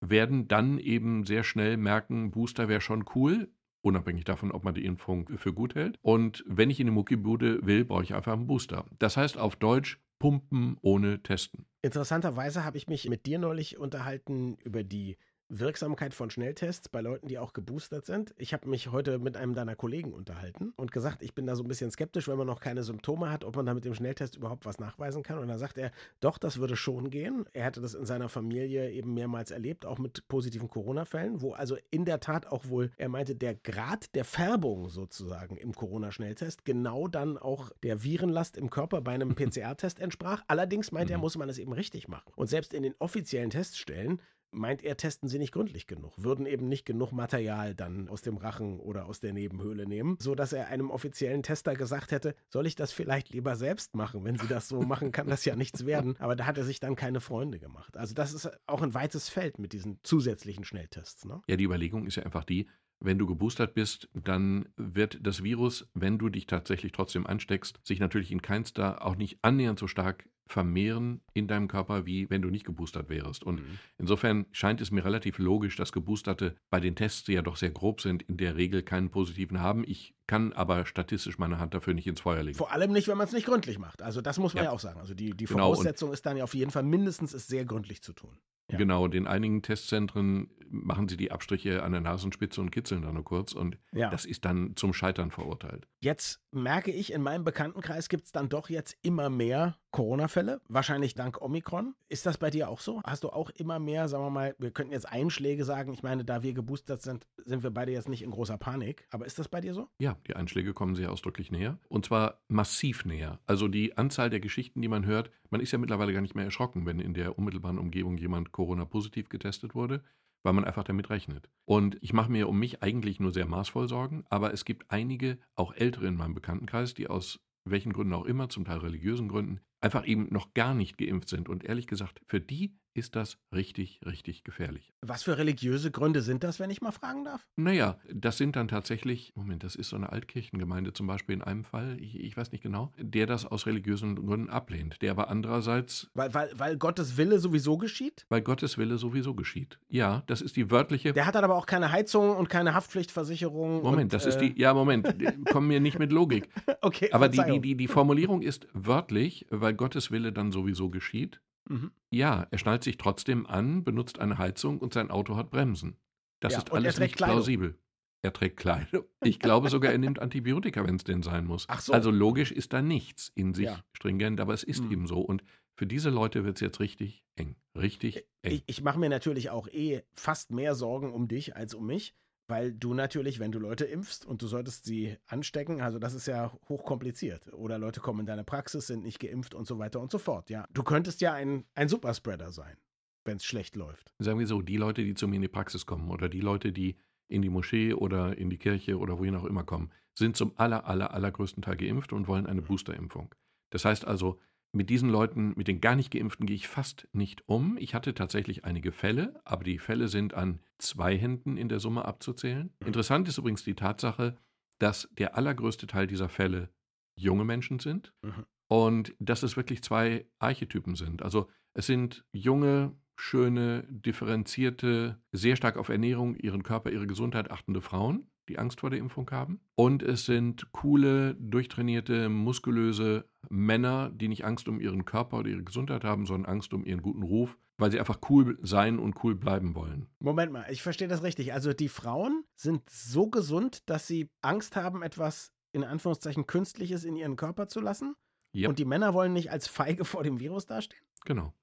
werden 0.02 0.48
dann 0.48 0.80
eben 0.80 1.24
sehr 1.24 1.44
schnell 1.44 1.78
merken, 1.78 2.32
Booster 2.32 2.68
wäre 2.68 2.82
schon 2.82 3.06
cool, 3.14 3.54
unabhängig 3.82 4.24
davon, 4.24 4.52
ob 4.52 4.64
man 4.64 4.74
die 4.74 4.86
Impfung 4.86 5.30
für 5.38 5.54
gut 5.54 5.76
hält. 5.76 6.00
Und 6.02 6.44
wenn 6.48 6.72
ich 6.72 6.80
in 6.80 6.88
die 6.88 6.94
Muckibude 6.94 7.64
will, 7.64 7.86
brauche 7.86 8.02
ich 8.02 8.16
einfach 8.16 8.34
einen 8.34 8.48
Booster. 8.48 8.88
Das 8.98 9.18
heißt 9.18 9.38
auf 9.38 9.56
Deutsch, 9.56 10.00
pumpen 10.18 10.78
ohne 10.82 11.22
testen. 11.22 11.68
Interessanterweise 11.84 12.66
habe 12.66 12.78
ich 12.78 12.88
mich 12.88 13.08
mit 13.08 13.28
dir 13.28 13.38
neulich 13.38 13.78
unterhalten 13.78 14.58
über 14.64 14.84
die 14.84 15.18
Wirksamkeit 15.50 16.14
von 16.14 16.30
Schnelltests 16.30 16.90
bei 16.90 17.02
Leuten, 17.02 17.28
die 17.28 17.40
auch 17.40 17.54
geboostert 17.54 18.06
sind. 18.06 18.36
Ich 18.38 18.54
habe 18.54 18.70
mich 18.70 18.92
heute 18.92 19.18
mit 19.18 19.36
einem 19.36 19.56
deiner 19.56 19.76
Kollegen 19.76 20.14
unterhalten 20.14 20.74
und 20.76 20.92
gesagt, 20.92 21.24
ich 21.24 21.34
bin 21.34 21.48
da 21.48 21.56
so 21.56 21.64
ein 21.64 21.68
bisschen 21.68 21.90
skeptisch, 21.90 22.28
wenn 22.28 22.38
man 22.38 22.46
noch 22.46 22.60
keine 22.60 22.84
Symptome 22.84 23.32
hat, 23.32 23.44
ob 23.44 23.56
man 23.56 23.66
da 23.66 23.74
mit 23.74 23.84
dem 23.84 23.96
Schnelltest 23.96 24.36
überhaupt 24.36 24.66
was 24.66 24.80
nachweisen 24.80 25.24
kann. 25.24 25.40
Und 25.40 25.48
da 25.48 25.58
sagt 25.58 25.80
er, 25.80 25.92
doch, 26.20 26.38
das 26.38 26.60
würde 26.60 26.76
schon 26.76 27.10
gehen. 27.10 27.46
Er 27.52 27.66
hätte 27.66 27.82
das 27.82 27.96
in 27.96 28.06
seiner 28.06 28.30
Familie 28.30 28.92
eben 28.92 29.16
mehrmals 29.16 29.50
erlebt, 29.50 29.86
auch 29.86 29.98
mit 29.98 30.28
positiven 30.28 30.70
Corona-Fällen, 30.70 31.42
wo 31.42 31.54
also 31.54 31.78
in 31.90 32.06
der 32.06 32.20
Tat 32.20 32.46
auch 32.46 32.66
wohl, 32.70 32.92
er 32.98 33.10
meinte, 33.10 33.36
der 33.36 33.56
Grad 33.56 34.14
der 34.14 34.26
Färbung 34.26 34.90
sozusagen 34.90 35.58
im 35.58 35.74
Corona-Schnelltest 35.74 36.64
genau 36.64 37.08
dann 37.08 37.38
auch 37.40 37.72
der 37.82 38.04
Virenlast 38.04 38.56
im 38.56 38.70
Körper 38.70 39.02
bei 39.02 39.14
einem 39.14 39.34
PCR-Test 39.36 40.00
entsprach. 40.00 40.44
Allerdings 40.48 40.92
meint 40.92 41.10
er, 41.10 41.18
mhm. 41.18 41.22
muss 41.22 41.38
man 41.38 41.50
es 41.50 41.58
eben 41.58 41.74
richtig 41.74 42.08
machen. 42.08 42.32
Und 42.36 42.48
selbst 42.48 42.74
in 42.74 42.84
den 42.84 42.94
offiziellen 43.00 43.50
Teststellen 43.50 44.22
meint 44.52 44.84
er, 44.84 44.98
testen 44.98 45.30
sie 45.30 45.40
nicht 45.40 45.52
gründlich 45.52 45.88
genug, 45.88 46.14
würden 46.18 46.46
eben 46.46 46.68
nicht 46.68 46.86
genug 46.86 47.12
Material 47.12 47.76
dann 47.76 48.10
aus 48.10 48.22
dem 48.22 48.38
Rachen 48.38 48.80
oder 48.80 49.06
aus 49.06 49.20
der 49.20 49.34
Nebenhöhle 49.34 49.86
nehmen, 49.86 50.18
sodass 50.20 50.54
er 50.54 50.68
einem 50.68 50.92
offiziellen 50.92 51.44
Tester 51.44 51.76
gesagt 51.76 52.12
hätte, 52.12 52.36
soll 52.50 52.68
ich 52.68 52.76
das 52.76 52.92
vielleicht 52.92 53.30
lieber 53.30 53.56
selbst 53.56 53.96
machen? 53.96 54.24
Wenn 54.24 54.38
sie 54.38 54.48
das 54.48 54.68
so 54.68 54.82
machen, 54.82 55.12
kann 55.12 55.28
das 55.28 55.46
ja 55.46 55.56
nichts 55.56 55.86
werden. 55.86 56.16
Aber 56.20 56.36
da 56.36 56.46
hat 56.46 56.58
er 56.58 56.64
sich 56.64 56.80
dann 56.80 56.96
keine 56.96 57.22
Freunde 57.22 57.60
gemacht. 57.60 57.98
Also 57.98 58.14
das 58.14 58.34
ist 58.34 58.50
auch 58.68 58.82
ein 58.82 58.94
weites 58.94 59.30
Feld 59.30 59.60
mit 59.60 59.74
diesen 59.74 60.00
zusätzlichen 60.04 60.64
Schnelltests. 60.64 61.26
Ne? 61.26 61.42
Ja, 61.48 61.56
die 61.56 61.64
Überlegung 61.64 62.06
ist 62.06 62.16
ja 62.16 62.24
einfach 62.24 62.44
die, 62.44 62.68
wenn 63.00 63.18
du 63.18 63.26
geboostert 63.26 63.74
bist, 63.74 64.10
dann 64.14 64.68
wird 64.76 65.20
das 65.26 65.44
Virus, 65.44 65.88
wenn 65.94 66.18
du 66.18 66.30
dich 66.30 66.48
tatsächlich 66.48 66.92
trotzdem 66.92 67.26
ansteckst, 67.26 67.80
sich 67.84 68.00
natürlich 68.00 68.32
in 68.32 68.42
keinster, 68.42 69.06
auch 69.06 69.16
nicht 69.16 69.40
annähernd 69.42 69.80
so 69.80 69.88
stark 69.88 70.28
vermehren 70.50 71.22
in 71.34 71.48
deinem 71.48 71.68
Körper, 71.68 72.08
wie 72.08 72.30
wenn 72.30 72.42
du 72.42 72.50
nicht 72.50 72.66
geboostert 72.66 73.08
wärst. 73.08 73.44
Und 73.44 73.60
mhm. 73.60 73.80
insofern 74.00 74.48
scheint 74.52 74.82
es 74.82 74.90
mir 74.90 75.06
relativ 75.06 75.38
logisch, 75.38 75.76
dass 75.76 75.92
Geboosterte 75.92 76.56
bei 76.72 76.80
den 76.80 76.96
Tests, 76.96 77.24
die 77.24 77.34
ja 77.34 77.44
doch 77.44 77.56
sehr 77.56 77.70
grob 77.70 78.02
sind, 78.02 78.24
in 78.24 78.38
der 78.38 78.58
Regel 78.58 78.82
keinen 78.82 79.12
positiven 79.12 79.62
haben. 79.62 79.84
Ich 79.86 80.16
kann 80.26 80.52
aber 80.54 80.86
statistisch 80.88 81.38
meine 81.38 81.60
Hand 81.60 81.76
dafür 81.76 81.94
nicht 81.94 82.08
ins 82.08 82.22
Feuer 82.22 82.42
legen. 82.42 82.58
Vor 82.58 82.72
allem 82.72 82.92
nicht, 82.92 83.08
wenn 83.08 83.18
man 83.18 83.28
es 83.28 83.34
nicht 83.34 83.46
gründlich 83.46 83.78
macht. 83.78 84.02
Also 84.02 84.22
das 84.22 84.40
muss 84.40 84.56
man 84.56 84.64
ja, 84.64 84.72
ja 84.72 84.76
auch 84.76 84.80
sagen. 84.80 85.00
Also 85.00 85.14
die, 85.14 85.32
die 85.32 85.46
genau, 85.46 85.72
Voraussetzung 85.72 86.12
ist 86.12 86.26
dann 86.26 86.36
ja 86.36 86.44
auf 86.44 86.56
jeden 86.56 86.72
Fall 86.72 86.84
mindestens 86.84 87.34
es 87.34 87.48
sehr 87.48 87.66
gründlich 87.66 88.02
zu 88.02 88.14
tun. 88.14 88.40
Ja. 88.72 88.78
Genau, 88.78 89.08
in 89.08 89.28
einigen 89.28 89.62
Testzentren 89.64 90.50
machen 90.70 91.08
sie 91.08 91.18
die 91.18 91.32
Abstriche 91.32 91.82
an 91.82 91.92
der 91.92 92.02
Nasenspitze 92.02 92.62
und 92.62 92.70
kitzeln 92.70 93.02
da 93.02 93.12
nur 93.12 93.24
kurz 93.24 93.54
und 93.54 93.78
ja. 93.92 94.10
das 94.12 94.26
ist 94.26 94.46
dann 94.46 94.76
zum 94.76 94.94
Scheitern 94.94 95.32
verurteilt. 95.32 95.88
Jetzt 96.02 96.40
merke 96.52 96.92
ich, 96.92 97.14
in 97.14 97.22
meinem 97.22 97.44
Bekanntenkreis 97.44 98.10
gibt 98.10 98.26
es 98.26 98.32
dann 98.32 98.50
doch 98.50 98.70
jetzt 98.70 98.98
immer 99.02 99.30
mehr 99.30 99.76
Corona-Fälle, 99.92 100.62
wahrscheinlich 100.68 101.16
dank 101.16 101.42
Omikron. 101.42 101.96
Ist 102.10 102.26
das 102.26 102.38
bei 102.38 102.50
dir 102.50 102.70
auch 102.70 102.80
so? 102.80 103.02
Hast 103.04 103.24
du 103.24 103.30
auch 103.30 103.50
immer 103.52 103.80
mehr, 103.80 104.08
sagen 104.08 104.24
wir 104.24 104.30
mal, 104.30 104.56
wir 104.60 104.72
könnten 104.72 104.94
jetzt 104.94 105.10
Einschläge 105.10 105.66
sagen, 105.66 105.94
ich 105.94 106.04
meine, 106.04 106.24
da 106.24 106.44
wir 106.44 106.54
geboostert 106.54 107.02
sind, 107.02 107.26
sind 107.46 107.64
wir 107.64 107.72
beide 107.72 107.92
jetzt 107.92 108.10
nicht 108.10 108.22
in 108.22 108.32
großer 108.32 108.58
Panik, 108.58 109.08
aber 109.12 109.26
ist 109.26 109.40
das 109.40 109.48
bei 109.48 109.62
dir 109.62 109.74
so? 109.74 109.90
Ja, 110.00 110.18
die 110.28 110.36
Einschläge 110.36 110.74
kommen 110.74 110.96
sehr 110.96 111.12
ausdrücklich 111.12 111.52
näher 111.52 111.78
und 111.88 112.06
zwar 112.06 112.42
massiv 112.48 113.06
näher. 113.06 113.40
Also 113.46 113.68
die 113.68 113.98
Anzahl 113.98 114.30
der 114.30 114.40
Geschichten, 114.40 114.82
die 114.82 114.88
man 114.88 115.06
hört, 115.06 115.32
man 115.50 115.62
ist 115.62 115.72
ja 115.72 115.80
mittlerweile 115.80 116.14
gar 116.14 116.22
nicht 116.22 116.36
mehr 116.36 116.46
erschrocken, 116.46 116.86
wenn 116.86 117.00
in 117.00 117.14
der 117.14 117.38
unmittelbaren 117.38 117.80
Umgebung 117.80 118.18
jemand 118.18 118.52
Corona-positiv 118.52 119.30
getestet 119.30 119.74
wurde 119.76 120.04
weil 120.44 120.54
man 120.54 120.66
einfach 120.66 120.84
damit 120.84 121.10
rechnet. 121.10 121.50
Und 121.66 121.98
ich 122.02 122.14
mache 122.14 122.32
mir 122.32 122.48
um 122.48 122.58
mich 122.58 122.82
eigentlich 122.82 123.20
nur 123.20 123.32
sehr 123.32 123.46
maßvoll 123.46 123.88
Sorgen, 123.88 124.24
aber 124.30 124.54
es 124.54 124.66
gibt 124.66 124.90
einige, 124.90 125.40
auch 125.56 125.74
ältere 125.74 126.08
in 126.08 126.16
meinem 126.16 126.34
Bekanntenkreis, 126.34 126.94
die 126.94 127.08
aus 127.08 127.40
welchen 127.66 127.94
Gründen 127.94 128.14
auch 128.14 128.26
immer, 128.26 128.50
zum 128.50 128.66
Teil 128.66 128.80
religiösen 128.80 129.28
Gründen, 129.28 129.60
einfach 129.82 130.06
eben 130.06 130.28
noch 130.32 130.54
gar 130.54 130.74
nicht 130.74 130.98
geimpft 130.98 131.30
sind. 131.30 131.50
Und 131.50 131.64
ehrlich 131.64 131.88
gesagt, 131.88 132.22
für 132.26 132.40
die 132.40 132.78
ist 133.00 133.16
das 133.16 133.38
richtig, 133.54 134.02
richtig 134.06 134.44
gefährlich. 134.44 134.94
Was 135.02 135.24
für 135.24 135.38
religiöse 135.38 135.90
Gründe 135.90 136.22
sind 136.22 136.44
das, 136.44 136.60
wenn 136.60 136.70
ich 136.70 136.82
mal 136.82 136.92
fragen 136.92 137.24
darf? 137.24 137.48
Naja, 137.56 137.98
das 138.14 138.38
sind 138.38 138.56
dann 138.56 138.68
tatsächlich, 138.68 139.34
Moment, 139.36 139.64
das 139.64 139.76
ist 139.76 139.90
so 139.90 139.96
eine 139.96 140.12
Altkirchengemeinde 140.12 140.94
zum 140.94 141.08
Beispiel 141.08 141.36
in 141.36 141.42
einem 141.42 141.64
Fall, 141.64 141.98
ich, 142.00 142.20
ich 142.20 142.36
weiß 142.38 142.52
nicht 142.52 142.62
genau, 142.62 142.92
der 142.98 143.26
das 143.26 143.46
aus 143.46 143.66
religiösen 143.66 144.16
Gründen 144.16 144.50
ablehnt, 144.50 145.02
der 145.02 145.12
aber 145.12 145.30
andererseits... 145.30 146.10
Weil, 146.14 146.34
weil, 146.34 146.52
weil 146.56 146.78
Gottes 146.78 147.18
Wille 147.18 147.40
sowieso 147.40 147.78
geschieht? 147.78 148.26
Weil 148.30 148.42
Gottes 148.42 148.78
Wille 148.78 148.98
sowieso 148.98 149.34
geschieht. 149.34 149.80
Ja, 149.88 150.24
das 150.28 150.42
ist 150.42 150.58
die 150.58 150.70
wörtliche... 150.70 151.14
Der 151.14 151.26
hat 151.26 151.36
dann 151.36 151.44
aber 151.44 151.56
auch 151.56 151.66
keine 151.66 151.92
Heizung 151.92 152.36
und 152.36 152.50
keine 152.50 152.74
Haftpflichtversicherung. 152.74 153.82
Moment, 153.82 154.04
und, 154.04 154.14
das 154.14 154.26
äh... 154.26 154.30
ist 154.30 154.38
die... 154.40 154.60
Ja, 154.60 154.74
Moment, 154.74 155.16
komm 155.52 155.68
mir 155.68 155.80
nicht 155.80 155.98
mit 155.98 156.12
Logik. 156.12 156.50
okay, 156.82 157.10
Aber 157.14 157.30
die, 157.30 157.42
die, 157.44 157.60
die, 157.62 157.76
die 157.76 157.88
Formulierung 157.88 158.42
ist 158.42 158.68
wörtlich, 158.74 159.48
weil 159.50 159.74
Gottes 159.74 160.12
Wille 160.12 160.34
dann 160.34 160.52
sowieso 160.52 160.90
geschieht. 160.90 161.40
Mhm. 161.70 161.92
Ja, 162.12 162.48
er 162.52 162.58
schnallt 162.58 162.84
sich 162.84 162.98
trotzdem 162.98 163.46
an, 163.46 163.84
benutzt 163.84 164.20
eine 164.20 164.38
Heizung 164.38 164.80
und 164.80 164.94
sein 164.94 165.12
Auto 165.12 165.38
hat 165.38 165.52
Bremsen. 165.52 165.96
Das 166.40 166.54
ja, 166.54 166.60
ist 166.60 166.72
alles 166.72 167.00
nicht 167.00 167.16
Kleidung. 167.16 167.38
plausibel. 167.38 167.78
Er 168.22 168.34
trägt 168.34 168.58
Kleidung. 168.58 169.06
Ich 169.24 169.40
glaube 169.40 169.70
sogar, 169.70 169.92
er 169.92 169.98
nimmt 169.98 170.20
Antibiotika, 170.20 170.86
wenn 170.86 170.96
es 170.96 171.06
denn 171.06 171.24
sein 171.24 171.46
muss. 171.46 171.66
Ach 171.70 171.80
so. 171.80 171.94
Also 171.94 172.12
logisch 172.12 172.52
ist 172.52 172.74
da 172.74 172.82
nichts 172.82 173.32
in 173.36 173.54
sich 173.54 173.66
ja. 173.66 173.84
stringent, 173.94 174.42
aber 174.42 174.54
es 174.54 174.64
ist 174.64 174.84
mhm. 174.84 174.92
eben 174.92 175.08
so. 175.08 175.20
Und 175.22 175.44
für 175.76 175.88
diese 175.88 176.10
Leute 176.10 176.44
wird 176.44 176.58
es 176.58 176.62
jetzt 176.62 176.82
richtig 176.82 177.24
eng. 177.36 177.56
Richtig 177.78 178.26
eng. 178.42 178.52
Ich, 178.52 178.64
ich 178.66 178.82
mache 178.82 179.00
mir 179.00 179.10
natürlich 179.10 179.50
auch 179.50 179.68
eh 179.70 180.04
fast 180.14 180.52
mehr 180.52 180.76
Sorgen 180.76 181.14
um 181.14 181.30
dich 181.30 181.56
als 181.56 181.74
um 181.74 181.86
mich. 181.86 182.14
Weil 182.50 182.74
du 182.74 182.96
natürlich, 182.96 183.40
wenn 183.40 183.52
du 183.52 183.60
Leute 183.60 183.86
impfst 183.86 184.26
und 184.26 184.42
du 184.42 184.48
solltest 184.48 184.84
sie 184.84 185.16
anstecken, 185.28 185.82
also 185.82 186.00
das 186.00 186.16
ist 186.16 186.26
ja 186.26 186.52
hochkompliziert. 186.68 187.54
Oder 187.54 187.78
Leute 187.78 188.00
kommen 188.00 188.22
in 188.22 188.26
deine 188.26 188.44
Praxis, 188.44 188.88
sind 188.88 189.04
nicht 189.04 189.20
geimpft 189.20 189.54
und 189.54 189.68
so 189.68 189.78
weiter 189.78 190.00
und 190.00 190.10
so 190.10 190.18
fort. 190.18 190.50
Ja, 190.50 190.66
du 190.74 190.82
könntest 190.82 191.22
ja 191.22 191.32
ein, 191.34 191.66
ein 191.76 191.90
Superspreader 191.90 192.52
sein, 192.52 192.76
wenn 193.24 193.38
es 193.38 193.46
schlecht 193.46 193.76
läuft. 193.76 194.16
Sagen 194.18 194.40
wir 194.40 194.48
so, 194.48 194.64
die 194.64 194.78
Leute, 194.78 195.04
die 195.04 195.14
zu 195.14 195.28
mir 195.28 195.36
in 195.36 195.44
die 195.44 195.48
Praxis 195.48 195.86
kommen 195.86 196.10
oder 196.10 196.28
die 196.28 196.42
Leute, 196.42 196.72
die 196.72 196.98
in 197.28 197.44
die 197.44 197.50
Moschee 197.50 197.94
oder 197.94 198.36
in 198.36 198.50
die 198.50 198.58
Kirche 198.58 198.98
oder 198.98 199.20
wohin 199.20 199.36
auch 199.36 199.46
immer 199.46 199.64
kommen, 199.64 199.92
sind 200.16 200.36
zum 200.36 200.54
aller, 200.56 200.88
aller, 200.88 201.14
allergrößten 201.14 201.62
Teil 201.62 201.78
geimpft 201.78 202.14
und 202.14 202.28
wollen 202.28 202.48
eine 202.48 202.64
Boosterimpfung. 202.64 203.36
Das 203.70 203.86
heißt 203.86 204.06
also, 204.06 204.40
mit 204.72 204.90
diesen 204.90 205.10
Leuten, 205.10 205.54
mit 205.56 205.68
den 205.68 205.82
gar 205.82 205.96
nicht 205.96 206.12
geimpften, 206.12 206.46
gehe 206.46 206.56
ich 206.56 206.68
fast 206.68 207.08
nicht 207.12 207.48
um. 207.48 207.78
Ich 207.80 207.96
hatte 207.96 208.14
tatsächlich 208.14 208.66
einige 208.66 208.92
Fälle, 208.92 209.40
aber 209.46 209.64
die 209.64 209.80
Fälle 209.80 210.08
sind 210.08 210.34
an 210.34 210.60
zwei 210.78 211.18
Händen 211.18 211.58
in 211.58 211.70
der 211.70 211.80
Summe 211.80 212.06
abzuzählen. 212.06 212.74
Mhm. 212.80 212.88
Interessant 212.88 213.28
ist 213.28 213.38
übrigens 213.38 213.64
die 213.64 213.76
Tatsache, 213.76 214.38
dass 214.80 215.10
der 215.12 215.36
allergrößte 215.36 215.88
Teil 215.88 216.08
dieser 216.08 216.30
Fälle 216.30 216.70
junge 217.16 217.46
Menschen 217.46 217.80
sind 217.80 218.14
mhm. 218.22 218.46
und 218.68 219.16
dass 219.20 219.44
es 219.44 219.58
wirklich 219.58 219.84
zwei 219.84 220.28
Archetypen 220.40 220.96
sind. 220.96 221.22
Also 221.22 221.50
es 221.74 221.88
sind 221.88 222.26
junge, 222.32 222.96
schöne, 223.18 223.86
differenzierte, 223.90 225.22
sehr 225.32 225.56
stark 225.56 225.78
auf 225.78 225.90
Ernährung, 225.90 226.36
ihren 226.36 226.64
Körper, 226.64 226.92
ihre 226.92 227.08
Gesundheit 227.08 227.52
achtende 227.52 227.82
Frauen 227.82 228.29
die 228.50 228.60
Angst 228.60 228.82
vor 228.82 228.90
der 228.90 229.00
Impfung 229.00 229.30
haben. 229.32 229.62
Und 229.76 230.04
es 230.04 230.26
sind 230.26 230.72
coole, 230.72 231.36
durchtrainierte, 231.36 232.28
muskulöse 232.28 233.26
Männer, 233.50 234.10
die 234.10 234.28
nicht 234.28 234.44
Angst 234.44 234.68
um 234.68 234.82
ihren 234.82 235.06
Körper 235.06 235.38
oder 235.38 235.50
ihre 235.50 235.64
Gesundheit 235.64 236.04
haben, 236.04 236.26
sondern 236.26 236.52
Angst 236.52 236.74
um 236.74 236.84
ihren 236.84 237.02
guten 237.02 237.24
Ruf, 237.24 237.58
weil 237.78 237.92
sie 237.92 238.00
einfach 238.00 238.20
cool 238.30 238.58
sein 238.62 239.00
und 239.00 239.24
cool 239.24 239.36
bleiben 239.36 239.76
wollen. 239.76 240.08
Moment 240.20 240.52
mal, 240.52 240.66
ich 240.70 240.82
verstehe 240.82 241.08
das 241.08 241.24
richtig. 241.24 241.54
Also 241.54 241.74
die 241.74 241.90
Frauen 241.90 242.44
sind 242.56 242.90
so 242.90 243.30
gesund, 243.30 243.90
dass 243.90 244.08
sie 244.08 244.30
Angst 244.42 244.76
haben, 244.76 245.04
etwas 245.04 245.54
in 245.72 245.84
Anführungszeichen 245.84 246.48
Künstliches 246.48 247.04
in 247.04 247.16
ihren 247.16 247.36
Körper 247.36 247.68
zu 247.68 247.80
lassen? 247.80 248.16
Yep. 248.56 248.70
Und 248.70 248.80
die 248.80 248.86
Männer 248.86 249.14
wollen 249.14 249.34
nicht 249.34 249.52
als 249.52 249.68
Feige 249.68 250.06
vor 250.06 250.24
dem 250.24 250.40
Virus 250.40 250.66
dastehen? 250.66 251.04
Genau. 251.26 251.54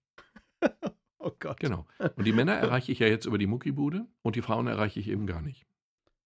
oh 1.19 1.33
Gott. 1.41 1.59
Genau. 1.59 1.85
Und 2.15 2.25
die 2.25 2.33
Männer 2.33 2.55
erreiche 2.55 2.93
ich 2.93 3.01
ja 3.01 3.09
jetzt 3.09 3.27
über 3.27 3.39
die 3.39 3.49
Muckibude 3.49 4.07
und 4.23 4.37
die 4.37 4.43
Frauen 4.43 4.69
erreiche 4.69 5.01
ich 5.01 5.09
eben 5.09 5.27
gar 5.27 5.43
nicht. 5.43 5.67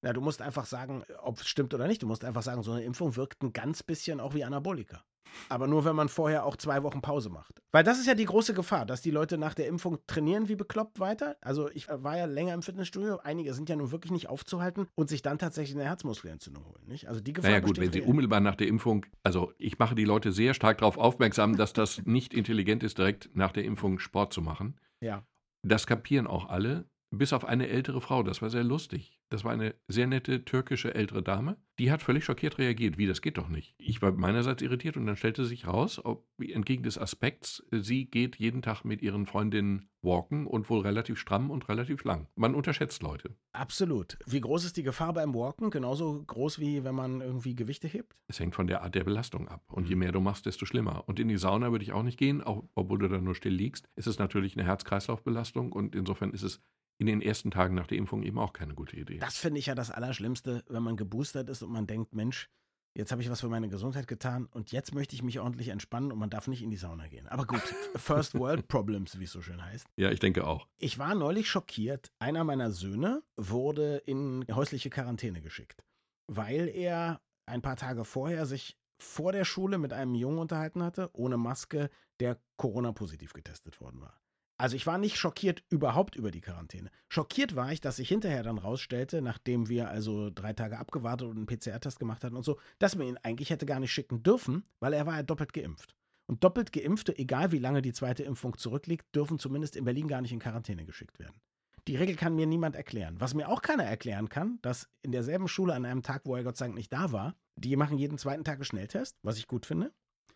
Ja, 0.03 0.13
du 0.13 0.21
musst 0.21 0.41
einfach 0.41 0.65
sagen, 0.65 1.05
ob 1.23 1.41
es 1.41 1.49
stimmt 1.49 1.75
oder 1.75 1.87
nicht. 1.87 2.03
Du 2.03 2.07
musst 2.07 2.25
einfach 2.25 2.43
sagen, 2.43 2.63
so 2.63 2.73
eine 2.73 2.85
Impfung 2.85 3.17
wirkt 3.17 3.43
ein 3.43 3.53
ganz 3.53 3.83
bisschen 3.83 4.21
auch 4.21 4.35
wie 4.35 4.45
Anabolika. 4.45 5.05
Aber 5.49 5.67
nur, 5.67 5.85
wenn 5.85 5.97
man 5.97 6.09
vorher 6.09 6.45
auch 6.45 6.57
zwei 6.57 6.83
Wochen 6.83 7.01
Pause 7.03 7.31
macht. 7.31 7.63
Weil 7.73 7.85
das 7.85 7.99
ist 7.99 8.07
ja 8.07 8.15
die 8.15 8.25
große 8.25 8.55
Gefahr, 8.55 8.87
dass 8.87 9.03
die 9.03 9.11
Leute 9.11 9.39
nach 9.39 9.55
der 9.55 9.69
Impfung 9.69 9.99
trainieren 10.07 10.49
wie 10.49 10.57
bekloppt 10.57 11.01
weiter. 11.01 11.37
Also 11.41 11.71
ich 11.71 11.89
war 11.89 12.17
ja 12.17 12.25
länger 12.25 12.55
im 12.55 12.63
Fitnessstudio, 12.63 13.19
einige 13.19 13.55
sind 13.55 13.69
ja 13.69 13.77
nun 13.77 13.93
wirklich 13.93 14.11
nicht 14.11 14.29
aufzuhalten 14.29 14.89
und 14.95 15.09
sich 15.09 15.23
dann 15.23 15.39
tatsächlich 15.39 15.77
eine 15.77 15.85
Herzmuskelentzündung 15.85 16.65
holen. 16.65 16.83
Nicht? 16.87 17.09
Also 17.09 17.21
die 17.21 17.33
Gefahr 17.33 17.51
Naja 17.51 17.63
gut, 17.63 17.79
wenn 17.79 17.93
sie 17.93 18.03
unmittelbar 18.03 18.41
nach 18.41 18.57
der 18.57 18.69
Impfung, 18.69 19.07
also 19.23 19.53
ich 19.59 19.79
mache 19.79 19.95
die 19.95 20.05
Leute 20.05 20.33
sehr 20.33 20.55
stark 20.55 20.79
darauf 20.79 20.99
aufmerksam, 20.99 21.57
dass 21.57 21.73
das 21.73 22.05
nicht 22.05 22.35
intelligent 22.35 22.83
ist, 22.83 22.99
direkt 22.99 23.31
nach 23.35 23.53
der 23.53 23.65
Impfung 23.65 23.99
Sport 23.99 24.33
zu 24.33 24.43
machen. 24.43 24.79
Ja. 25.01 25.25
Das 25.63 25.87
kapieren 25.87 26.27
auch 26.27 26.49
alle. 26.49 26.87
Bis 27.11 27.33
auf 27.33 27.45
eine 27.45 27.69
ältere 27.69 28.01
Frau. 28.01 28.23
Das 28.23 28.41
war 28.41 28.51
sehr 28.51 28.65
lustig. 28.65 29.21
Das 29.29 29.45
war 29.45 29.53
eine 29.53 29.75
sehr 29.89 30.07
nette 30.07 30.45
türkische 30.45 30.95
ältere 30.95 31.23
Dame. 31.23 31.57
Die 31.79 31.91
hat 31.91 32.03
völlig 32.03 32.25
schockiert 32.25 32.59
reagiert. 32.59 32.99
Wie, 32.99 33.07
das 33.07 33.23
geht 33.23 33.39
doch 33.39 33.49
nicht. 33.49 33.75
Ich 33.79 34.03
war 34.03 34.13
meinerseits 34.13 34.63
irritiert 34.63 34.97
und 34.97 35.07
dann 35.07 35.17
stellte 35.17 35.45
sich 35.45 35.67
raus, 35.67 36.05
ob 36.05 36.27
entgegen 36.39 36.83
des 36.83 36.99
Aspekts, 36.99 37.65
sie 37.71 38.07
geht 38.07 38.37
jeden 38.37 38.63
Tag 38.63 38.85
mit 38.85 39.03
ihren 39.03 39.27
Freundinnen 39.27 39.89
walken 40.03 40.47
und 40.47 40.71
wohl 40.71 40.81
relativ 40.81 41.19
stramm 41.19 41.51
und 41.51 41.69
relativ 41.69 42.05
lang. 42.05 42.27
Man 42.35 42.55
unterschätzt 42.55 43.03
Leute. 43.03 43.37
Absolut. 43.53 44.19
Wie 44.27 44.41
groß 44.41 44.65
ist 44.65 44.77
die 44.77 44.83
Gefahr 44.83 45.13
beim 45.13 45.35
Walken? 45.35 45.71
Genauso 45.71 46.23
groß 46.25 46.59
wie 46.59 46.85
wenn 46.85 46.95
man 46.95 47.21
irgendwie 47.21 47.55
Gewichte 47.55 47.89
hebt? 47.89 48.17
Es 48.29 48.41
hängt 48.41 48.55
von 48.55 48.67
der 48.67 48.83
Art 48.83 48.95
der 48.95 49.05
Belastung 49.05 49.49
ab. 49.49 49.63
Und 49.69 49.89
je 49.89 49.95
mhm. 49.95 50.01
mehr 50.01 50.13
du 50.13 50.21
machst, 50.21 50.47
desto 50.47 50.65
schlimmer. 50.65 51.05
Und 51.07 51.21
in 51.21 51.29
die 51.29 51.39
Sauna 51.39 51.71
würde 51.71 51.85
ich 51.85 51.93
auch 51.93 52.03
nicht 52.03 52.19
gehen, 52.19 52.43
auch 52.43 52.65
obwohl 52.75 52.99
du 52.99 53.09
da 53.09 53.19
nur 53.19 53.35
still 53.35 53.53
liegst. 53.53 53.89
Es 53.95 54.07
ist 54.07 54.19
natürlich 54.19 54.57
eine 54.57 54.67
Herz-Kreislauf-Belastung 54.67 55.73
und 55.73 55.95
insofern 55.95 56.33
ist 56.33 56.43
es 56.43 56.63
in 57.01 57.07
den 57.07 57.23
ersten 57.23 57.51
Tagen 57.51 57.75
nach 57.75 57.87
der 57.87 57.97
Impfung 57.97 58.23
eben 58.23 58.39
auch 58.39 58.53
keine 58.53 58.75
gute 58.75 58.95
Idee. 58.95 59.17
Das 59.19 59.39
finde 59.39 59.59
ich 59.59 59.67
ja 59.67 59.75
das 59.75 59.91
Allerschlimmste, 59.91 60.63
wenn 60.69 60.83
man 60.83 60.99
geboostert 60.99 61.49
ist 61.49 61.63
und 61.63 61.73
man 61.73 61.87
denkt, 61.87 62.15
Mensch, 62.15 62.51
jetzt 62.95 63.11
habe 63.11 63.23
ich 63.23 63.31
was 63.31 63.41
für 63.41 63.49
meine 63.49 63.71
Gesundheit 63.71 64.07
getan 64.07 64.47
und 64.51 64.71
jetzt 64.71 64.93
möchte 64.93 65.15
ich 65.15 65.23
mich 65.23 65.41
ordentlich 65.41 65.69
entspannen 65.69 66.13
und 66.13 66.19
man 66.19 66.29
darf 66.29 66.47
nicht 66.47 66.63
in 66.63 66.69
die 66.69 66.77
Sauna 66.77 67.09
gehen. 67.09 67.27
Aber 67.27 67.47
gut, 67.47 67.63
First 67.97 68.35
World 68.35 68.69
Problems, 68.69 69.19
wie 69.19 69.25
es 69.25 69.33
so 69.33 69.41
schön 69.41 69.65
heißt. 69.65 69.87
Ja, 69.97 70.11
ich 70.11 70.21
denke 70.21 70.47
auch. 70.47 70.69
Ich 70.77 70.99
war 70.99 71.15
neulich 71.15 71.49
schockiert. 71.49 72.13
Einer 72.19 72.45
meiner 72.45 72.71
Söhne 72.71 73.23
wurde 73.39 73.97
in 74.05 74.45
häusliche 74.53 74.91
Quarantäne 74.91 75.41
geschickt, 75.41 75.83
weil 76.27 76.69
er 76.69 77.23
ein 77.47 77.63
paar 77.63 77.77
Tage 77.77 78.05
vorher 78.05 78.45
sich 78.45 78.77
vor 78.99 79.33
der 79.33 79.47
Schule 79.47 79.79
mit 79.79 79.95
einem 79.95 80.15
Jungen 80.15 80.39
unterhalten 80.39 80.83
hatte, 80.83 81.09
ohne 81.15 81.39
Maske, 81.39 81.89
der 82.21 82.39
Corona-positiv 82.59 83.33
getestet 83.33 83.81
worden 83.81 84.03
war. 84.03 84.21
Also 84.61 84.77
ich 84.77 84.87
war 84.87 84.99
nicht 84.99 85.17
schockiert 85.17 85.63
überhaupt 85.71 86.17
über 86.17 86.31
die 86.31 86.43
Quarantäne. 86.43 86.91
Schockiert 87.09 87.57
war 87.57 87.73
ich, 87.73 87.81
dass 87.81 87.97
sich 87.97 88.11
hinterher 88.11 88.43
dann 88.43 88.59
rausstellte, 88.59 89.23
nachdem 89.23 89.71
wir 89.71 89.89
also 89.89 90.29
drei 90.29 90.53
Tage 90.53 90.79
abgewartet 90.79 91.29
und 91.29 91.39
einen 91.39 91.47
PCR-Test 91.47 91.99
gemacht 91.99 92.23
hatten 92.23 92.37
und 92.37 92.45
so, 92.45 92.61
dass 92.79 92.95
man 92.95 93.07
ihn 93.07 93.19
eigentlich 93.23 93.49
hätte 93.49 93.65
gar 93.65 93.81
nicht 93.81 93.91
schicken 93.91 94.23
dürfen, 94.23 94.65
weil 94.79 94.93
er 94.93 95.07
war 95.07 95.17
ja 95.17 95.23
doppelt 95.23 95.55
geimpft. 95.55 95.97
Und 96.27 96.45
doppelt 96.45 96.73
geimpfte, 96.73 97.17
egal 97.17 97.53
wie 97.53 97.59
lange 97.59 97.81
die 97.81 97.95
zweite 97.95 98.23
Impfung 98.23 98.59
zurückliegt, 98.59 99.07
dürfen 99.17 99.39
zumindest 99.39 99.77
in 99.77 99.87
Berlin 99.87 100.09
gar 100.09 100.21
nicht 100.21 100.33
in 100.33 100.41
Quarantäne 100.41 100.85
geschickt 100.85 101.19
werden. 101.19 101.41
Die 101.89 101.97
Regel 101.97 102.17
kann 102.17 102.35
mir 102.35 102.47
niemand 102.47 102.77
erklären. 102.77 103.17
Was 103.19 103.33
mir 103.33 103.49
auch 103.49 103.63
keiner 103.63 103.85
erklären 103.85 104.29
kann, 104.29 104.59
dass 104.61 104.91
in 105.01 105.11
derselben 105.11 105.49
Schule 105.49 105.73
an 105.73 105.87
einem 105.87 106.03
Tag, 106.03 106.27
wo 106.27 106.37
er 106.37 106.45
Gott 106.45 106.59
sei 106.59 106.67
Dank 106.67 106.75
nicht 106.75 106.93
da 106.93 107.13
war, 107.13 107.35
die 107.57 107.77
machen 107.77 107.97
jeden 107.97 108.19
zweiten 108.19 108.45
Tag 108.45 108.57
einen 108.57 108.65
Schnelltest, 108.65 109.17
was 109.23 109.39
ich 109.39 109.47
gut 109.47 109.65
finde. 109.65 109.91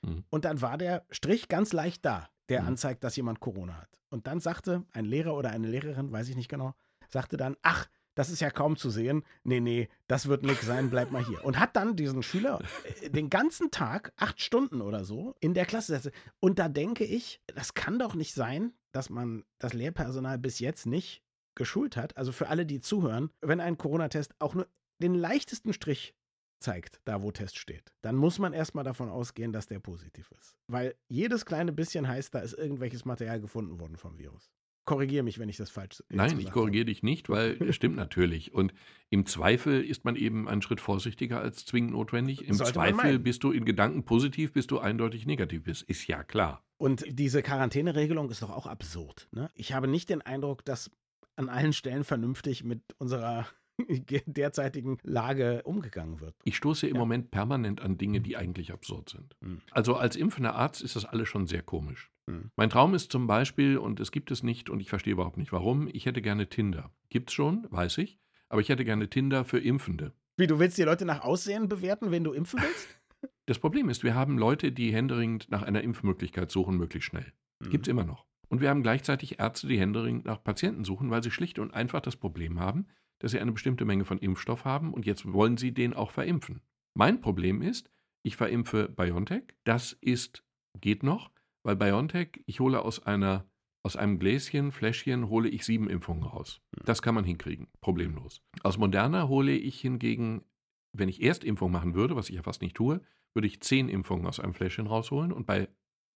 Mhm. 0.04 0.25
Und 0.30 0.44
dann 0.44 0.61
war 0.61 0.78
der 0.78 1.04
Strich 1.11 1.49
ganz 1.49 1.73
leicht 1.73 2.04
da 2.04 2.28
der 2.49 2.62
mhm. 2.62 2.68
anzeigt, 2.68 3.04
dass 3.04 3.16
jemand 3.16 3.40
Corona 3.40 3.80
hat. 3.80 4.00
Und 4.11 4.26
dann 4.26 4.40
sagte 4.40 4.84
ein 4.92 5.04
Lehrer 5.04 5.34
oder 5.34 5.50
eine 5.50 5.68
Lehrerin, 5.68 6.12
weiß 6.12 6.28
ich 6.28 6.37
nicht 6.37 6.49
genau, 6.49 6.75
sagte 7.08 7.37
dann, 7.37 7.56
ach, 7.62 7.88
das 8.14 8.30
ist 8.30 8.40
ja 8.40 8.50
kaum 8.50 8.76
zu 8.76 8.90
sehen. 8.90 9.25
Nee, 9.42 9.61
nee, 9.61 9.88
das 10.06 10.28
wird 10.28 10.44
nichts 10.44 10.66
sein, 10.66 10.88
bleib 10.90 11.11
mal 11.11 11.25
hier. 11.25 11.44
Und 11.44 11.58
hat 11.58 11.75
dann 11.75 11.96
diesen 11.96 12.23
Schüler 12.23 12.61
äh, 13.02 13.11
den 13.11 13.28
ganzen 13.28 13.70
Tag, 13.70 14.12
acht 14.16 14.40
Stunden 14.40 14.82
oder 14.82 15.04
so, 15.04 15.34
in 15.40 15.54
der 15.54 15.66
Klasse 15.66 15.92
setzt. 15.92 16.16
Und 16.38 16.58
da 16.58 16.68
denke 16.68 17.04
ich, 17.04 17.40
das 17.46 17.75
kann 17.75 17.99
doch 17.99 18.14
nicht 18.14 18.34
sein, 18.34 18.73
dass 18.92 19.11
man 19.11 19.44
das 19.58 19.73
Lehrpersonal 19.73 20.38
bis 20.38 20.61
jetzt 20.61 20.87
nicht 20.87 21.23
geschult 21.56 21.96
hat. 21.96 22.16
Also 22.16 22.30
für 22.30 22.49
alle, 22.49 22.66
die 22.66 22.80
zuhören, 22.80 23.30
wenn 23.40 23.61
ein 23.61 23.78
Corona-Test 23.78 24.34
auch 24.38 24.54
nur 24.54 24.68
den 25.02 25.14
leichtesten 25.14 25.73
Strich 25.73 26.14
zeigt, 26.61 27.00
da 27.04 27.23
wo 27.23 27.30
Test 27.30 27.58
steht, 27.58 27.92
dann 28.02 28.16
muss 28.16 28.38
man 28.38 28.52
erstmal 28.52 28.84
davon 28.84 29.08
ausgehen, 29.08 29.52
dass 29.52 29.66
der 29.66 29.80
positiv 29.80 30.30
ist. 30.38 30.56
Weil 30.66 30.94
jedes 31.08 31.44
kleine 31.44 31.73
bisschen 31.73 32.08
heißt, 32.08 32.34
da 32.34 32.40
ist 32.40 32.54
irgendwelches 32.54 33.04
Material 33.04 33.40
gefunden 33.40 33.80
worden 33.80 33.96
vom 33.96 34.18
Virus. 34.18 34.50
Korrigiere 34.87 35.23
mich, 35.23 35.38
wenn 35.38 35.49
ich 35.49 35.56
das 35.56 35.70
falsch 35.70 35.96
sage. 35.96 36.14
Nein, 36.14 36.38
ich 36.38 36.50
korrigiere 36.50 36.84
dich 36.84 37.02
nicht, 37.02 37.30
weil 37.30 37.52
es 37.62 37.75
stimmt 37.75 37.96
natürlich. 37.96 38.52
Und 38.52 38.75
im 39.08 39.25
Zweifel 39.25 39.82
ist 39.82 40.04
man 40.04 40.14
eben 40.14 40.46
einen 40.46 40.61
Schritt 40.61 40.80
vorsichtiger 40.80 41.40
als 41.40 41.64
zwingend 41.64 41.92
notwendig. 41.92 42.46
Im 42.46 42.54
Sollte 42.54 42.75
Zweifel 42.75 43.18
bist 43.18 43.44
du 43.44 43.50
in 43.50 43.64
Gedanken 43.64 44.04
positiv, 44.04 44.52
bis 44.52 44.66
du 44.66 44.78
eindeutig 44.78 45.25
negativ 45.25 45.62
bist. 45.64 45.82
Ist 45.84 46.06
ja 46.06 46.23
klar. 46.23 46.62
Und 46.76 47.04
diese 47.08 47.42
Quarantäneregelung 47.42 48.28
ist 48.30 48.42
doch 48.42 48.50
auch 48.50 48.66
absurd. 48.66 49.28
Ne? 49.32 49.49
Ich 49.54 49.73
habe 49.73 49.88
nicht 49.88 50.11
den 50.11 50.20
Eindruck, 50.20 50.64
dass 50.66 50.90
an 51.37 51.49
allen 51.49 51.73
Stellen 51.73 52.04
vernünftig 52.04 52.62
mit 52.62 52.82
unserer 52.99 53.46
derzeitigen 54.26 54.99
Lage 55.02 55.62
umgegangen 55.64 56.21
wird. 56.21 56.35
Ich 56.45 56.57
stoße 56.57 56.87
im 56.87 56.95
ja. 56.95 57.00
Moment 57.00 57.31
permanent 57.31 57.81
an 57.81 57.99
Dinge, 57.99 58.21
die 58.21 58.37
eigentlich 58.37 58.73
absurd 58.73 59.11
sind. 59.11 59.37
Mhm. 59.40 59.61
Also 59.71 59.97
als 59.97 60.16
impfender 60.16 60.54
Arzt 60.54 60.83
ist 60.83 60.97
das 60.97 61.04
alles 61.04 61.28
schon 61.28 61.47
sehr 61.47 61.62
komisch. 61.62 62.11
Mhm. 62.26 62.50
Mein 62.57 62.71
Traum 62.71 62.95
ist 62.95 63.11
zum 63.12 63.26
Beispiel, 63.26 63.78
und 63.78 64.00
es 64.00 64.12
gibt 64.12 64.31
es 64.31 64.43
nicht, 64.43 64.71
und 64.71 64.81
ich 64.81 64.88
verstehe 64.88 65.12
überhaupt 65.12 65.37
nicht 65.37 65.52
warum, 65.52 65.88
ich 65.93 66.07
hätte 66.07 66.23
gerne 66.23 66.49
Tinder. 66.49 66.90
Gibt 67.11 67.31
es 67.31 67.35
schon, 67.35 67.66
weiß 67.71 67.99
ich, 67.99 68.19
aber 68.49 68.61
ich 68.61 68.69
hätte 68.69 68.85
gerne 68.85 69.11
Tinder 69.11 69.45
für 69.45 69.59
Impfende. 69.59 70.12
Wie, 70.37 70.47
du 70.47 70.59
willst 70.59 70.78
die 70.78 70.83
Leute 70.83 71.04
nach 71.04 71.21
Aussehen 71.21 71.69
bewerten, 71.69 72.11
wenn 72.11 72.25
du 72.25 72.33
impfen 72.33 72.61
willst? 72.61 72.88
Das 73.47 73.59
Problem 73.59 73.90
ist, 73.90 74.04
wir 74.04 74.14
haben 74.14 74.38
Leute, 74.38 74.73
die 74.73 74.93
händeringend 74.93 75.50
nach 75.50 75.62
einer 75.62 75.83
Impfmöglichkeit 75.83 76.50
suchen, 76.50 76.76
möglichst 76.76 77.09
schnell. 77.09 77.33
Mhm. 77.61 77.71
Gibt 77.71 77.87
es 77.87 77.90
immer 77.90 78.04
noch. 78.04 78.26
Und 78.49 78.61
wir 78.61 78.71
haben 78.71 78.83
gleichzeitig 78.83 79.38
Ärzte, 79.38 79.66
die 79.66 79.78
händeringend 79.78 80.25
nach 80.25 80.43
Patienten 80.43 80.85
suchen, 80.85 81.11
weil 81.11 81.23
sie 81.23 81.31
schlicht 81.31 81.59
und 81.59 81.73
einfach 81.73 82.00
das 82.00 82.16
Problem 82.16 82.61
haben, 82.61 82.87
dass 83.25 83.33
sie 83.33 83.40
eine 83.40 83.52
bestimmte 83.52 83.87
Menge 83.87 84.04
von 84.04 84.19
Impfstoff 84.19 84.66
haben 84.66 84.93
und 84.93 85.07
jetzt 85.07 85.33
wollen 85.33 85.57
sie 85.57 85.73
den 85.73 85.95
auch 85.95 86.11
verimpfen. 86.11 86.61
Mein 86.93 87.23
Problem 87.23 87.62
ist, 87.62 87.90
ich 88.23 88.37
verimpfe 88.37 88.90
BioNTech. 88.90 89.45
Das 89.64 89.95
ist, 90.02 90.45
geht 90.78 91.02
noch, 91.02 91.31
weil 91.62 91.75
BioNTech, 91.75 92.43
ich 92.45 92.61
hole 92.61 92.83
aus 92.83 93.04
einer 93.04 93.49
aus 93.83 93.97
einem 93.97 94.19
Gläschen, 94.19 94.73
Fläschchen 94.73 95.28
hole 95.28 95.49
ich 95.49 95.64
sieben 95.64 95.88
Impfungen 95.88 96.23
raus. 96.23 96.61
Das 96.85 97.02
kann 97.02 97.14
man 97.14 97.25
hinkriegen, 97.25 97.69
problemlos. 97.81 98.43
Aus 98.62 98.78
Moderna 98.78 99.28
hole 99.28 99.52
ich 99.52 99.81
hingegen, 99.81 100.45
wenn 100.93 101.09
ich 101.09 101.23
Erstimpfung 101.23 101.71
machen 101.71 101.95
würde, 101.95 102.16
was 102.16 102.28
ich 102.28 102.37
ja 102.37 102.43
fast 102.43 102.62
nicht 102.62 102.76
tue, 102.76 103.00
würde 103.35 103.47
ich 103.47 103.61
zehn 103.61 103.88
Impfungen 103.88 104.26
aus 104.26 104.40
einem 104.40 104.54
Fläschchen 104.54 104.87
rausholen 104.87 105.33
und 105.33 105.47
bei 105.47 105.69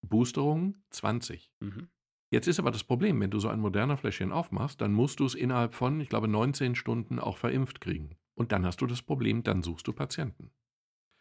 Boosterungen 0.07 0.83
20. 0.91 1.51
Mhm. 1.61 1.89
Jetzt 2.31 2.47
ist 2.47 2.59
aber 2.59 2.71
das 2.71 2.85
Problem, 2.85 3.21
wenn 3.21 3.31
du 3.31 3.39
so 3.39 3.49
ein 3.49 3.61
moderner 3.61 3.97
Fläschchen 3.97 4.33
aufmachst, 4.33 4.81
dann 4.81 4.93
musst 4.93 5.21
du 5.21 5.25
es 5.25 5.35
innerhalb 5.35 5.75
von, 5.75 6.01
ich 6.01 6.09
glaube, 6.09 6.29
19 6.29 6.75
Stunden 6.75 7.19
auch 7.19 7.39
verimpft 7.39 7.81
kriegen. 7.81 8.11
Und 8.35 8.53
dann 8.53 8.67
hast 8.67 8.81
du 8.81 8.87
das 8.87 9.03
Problem, 9.03 9.43
dann 9.43 9.63
suchst 9.63 9.87
du 9.87 9.93
Patienten. 9.93 10.51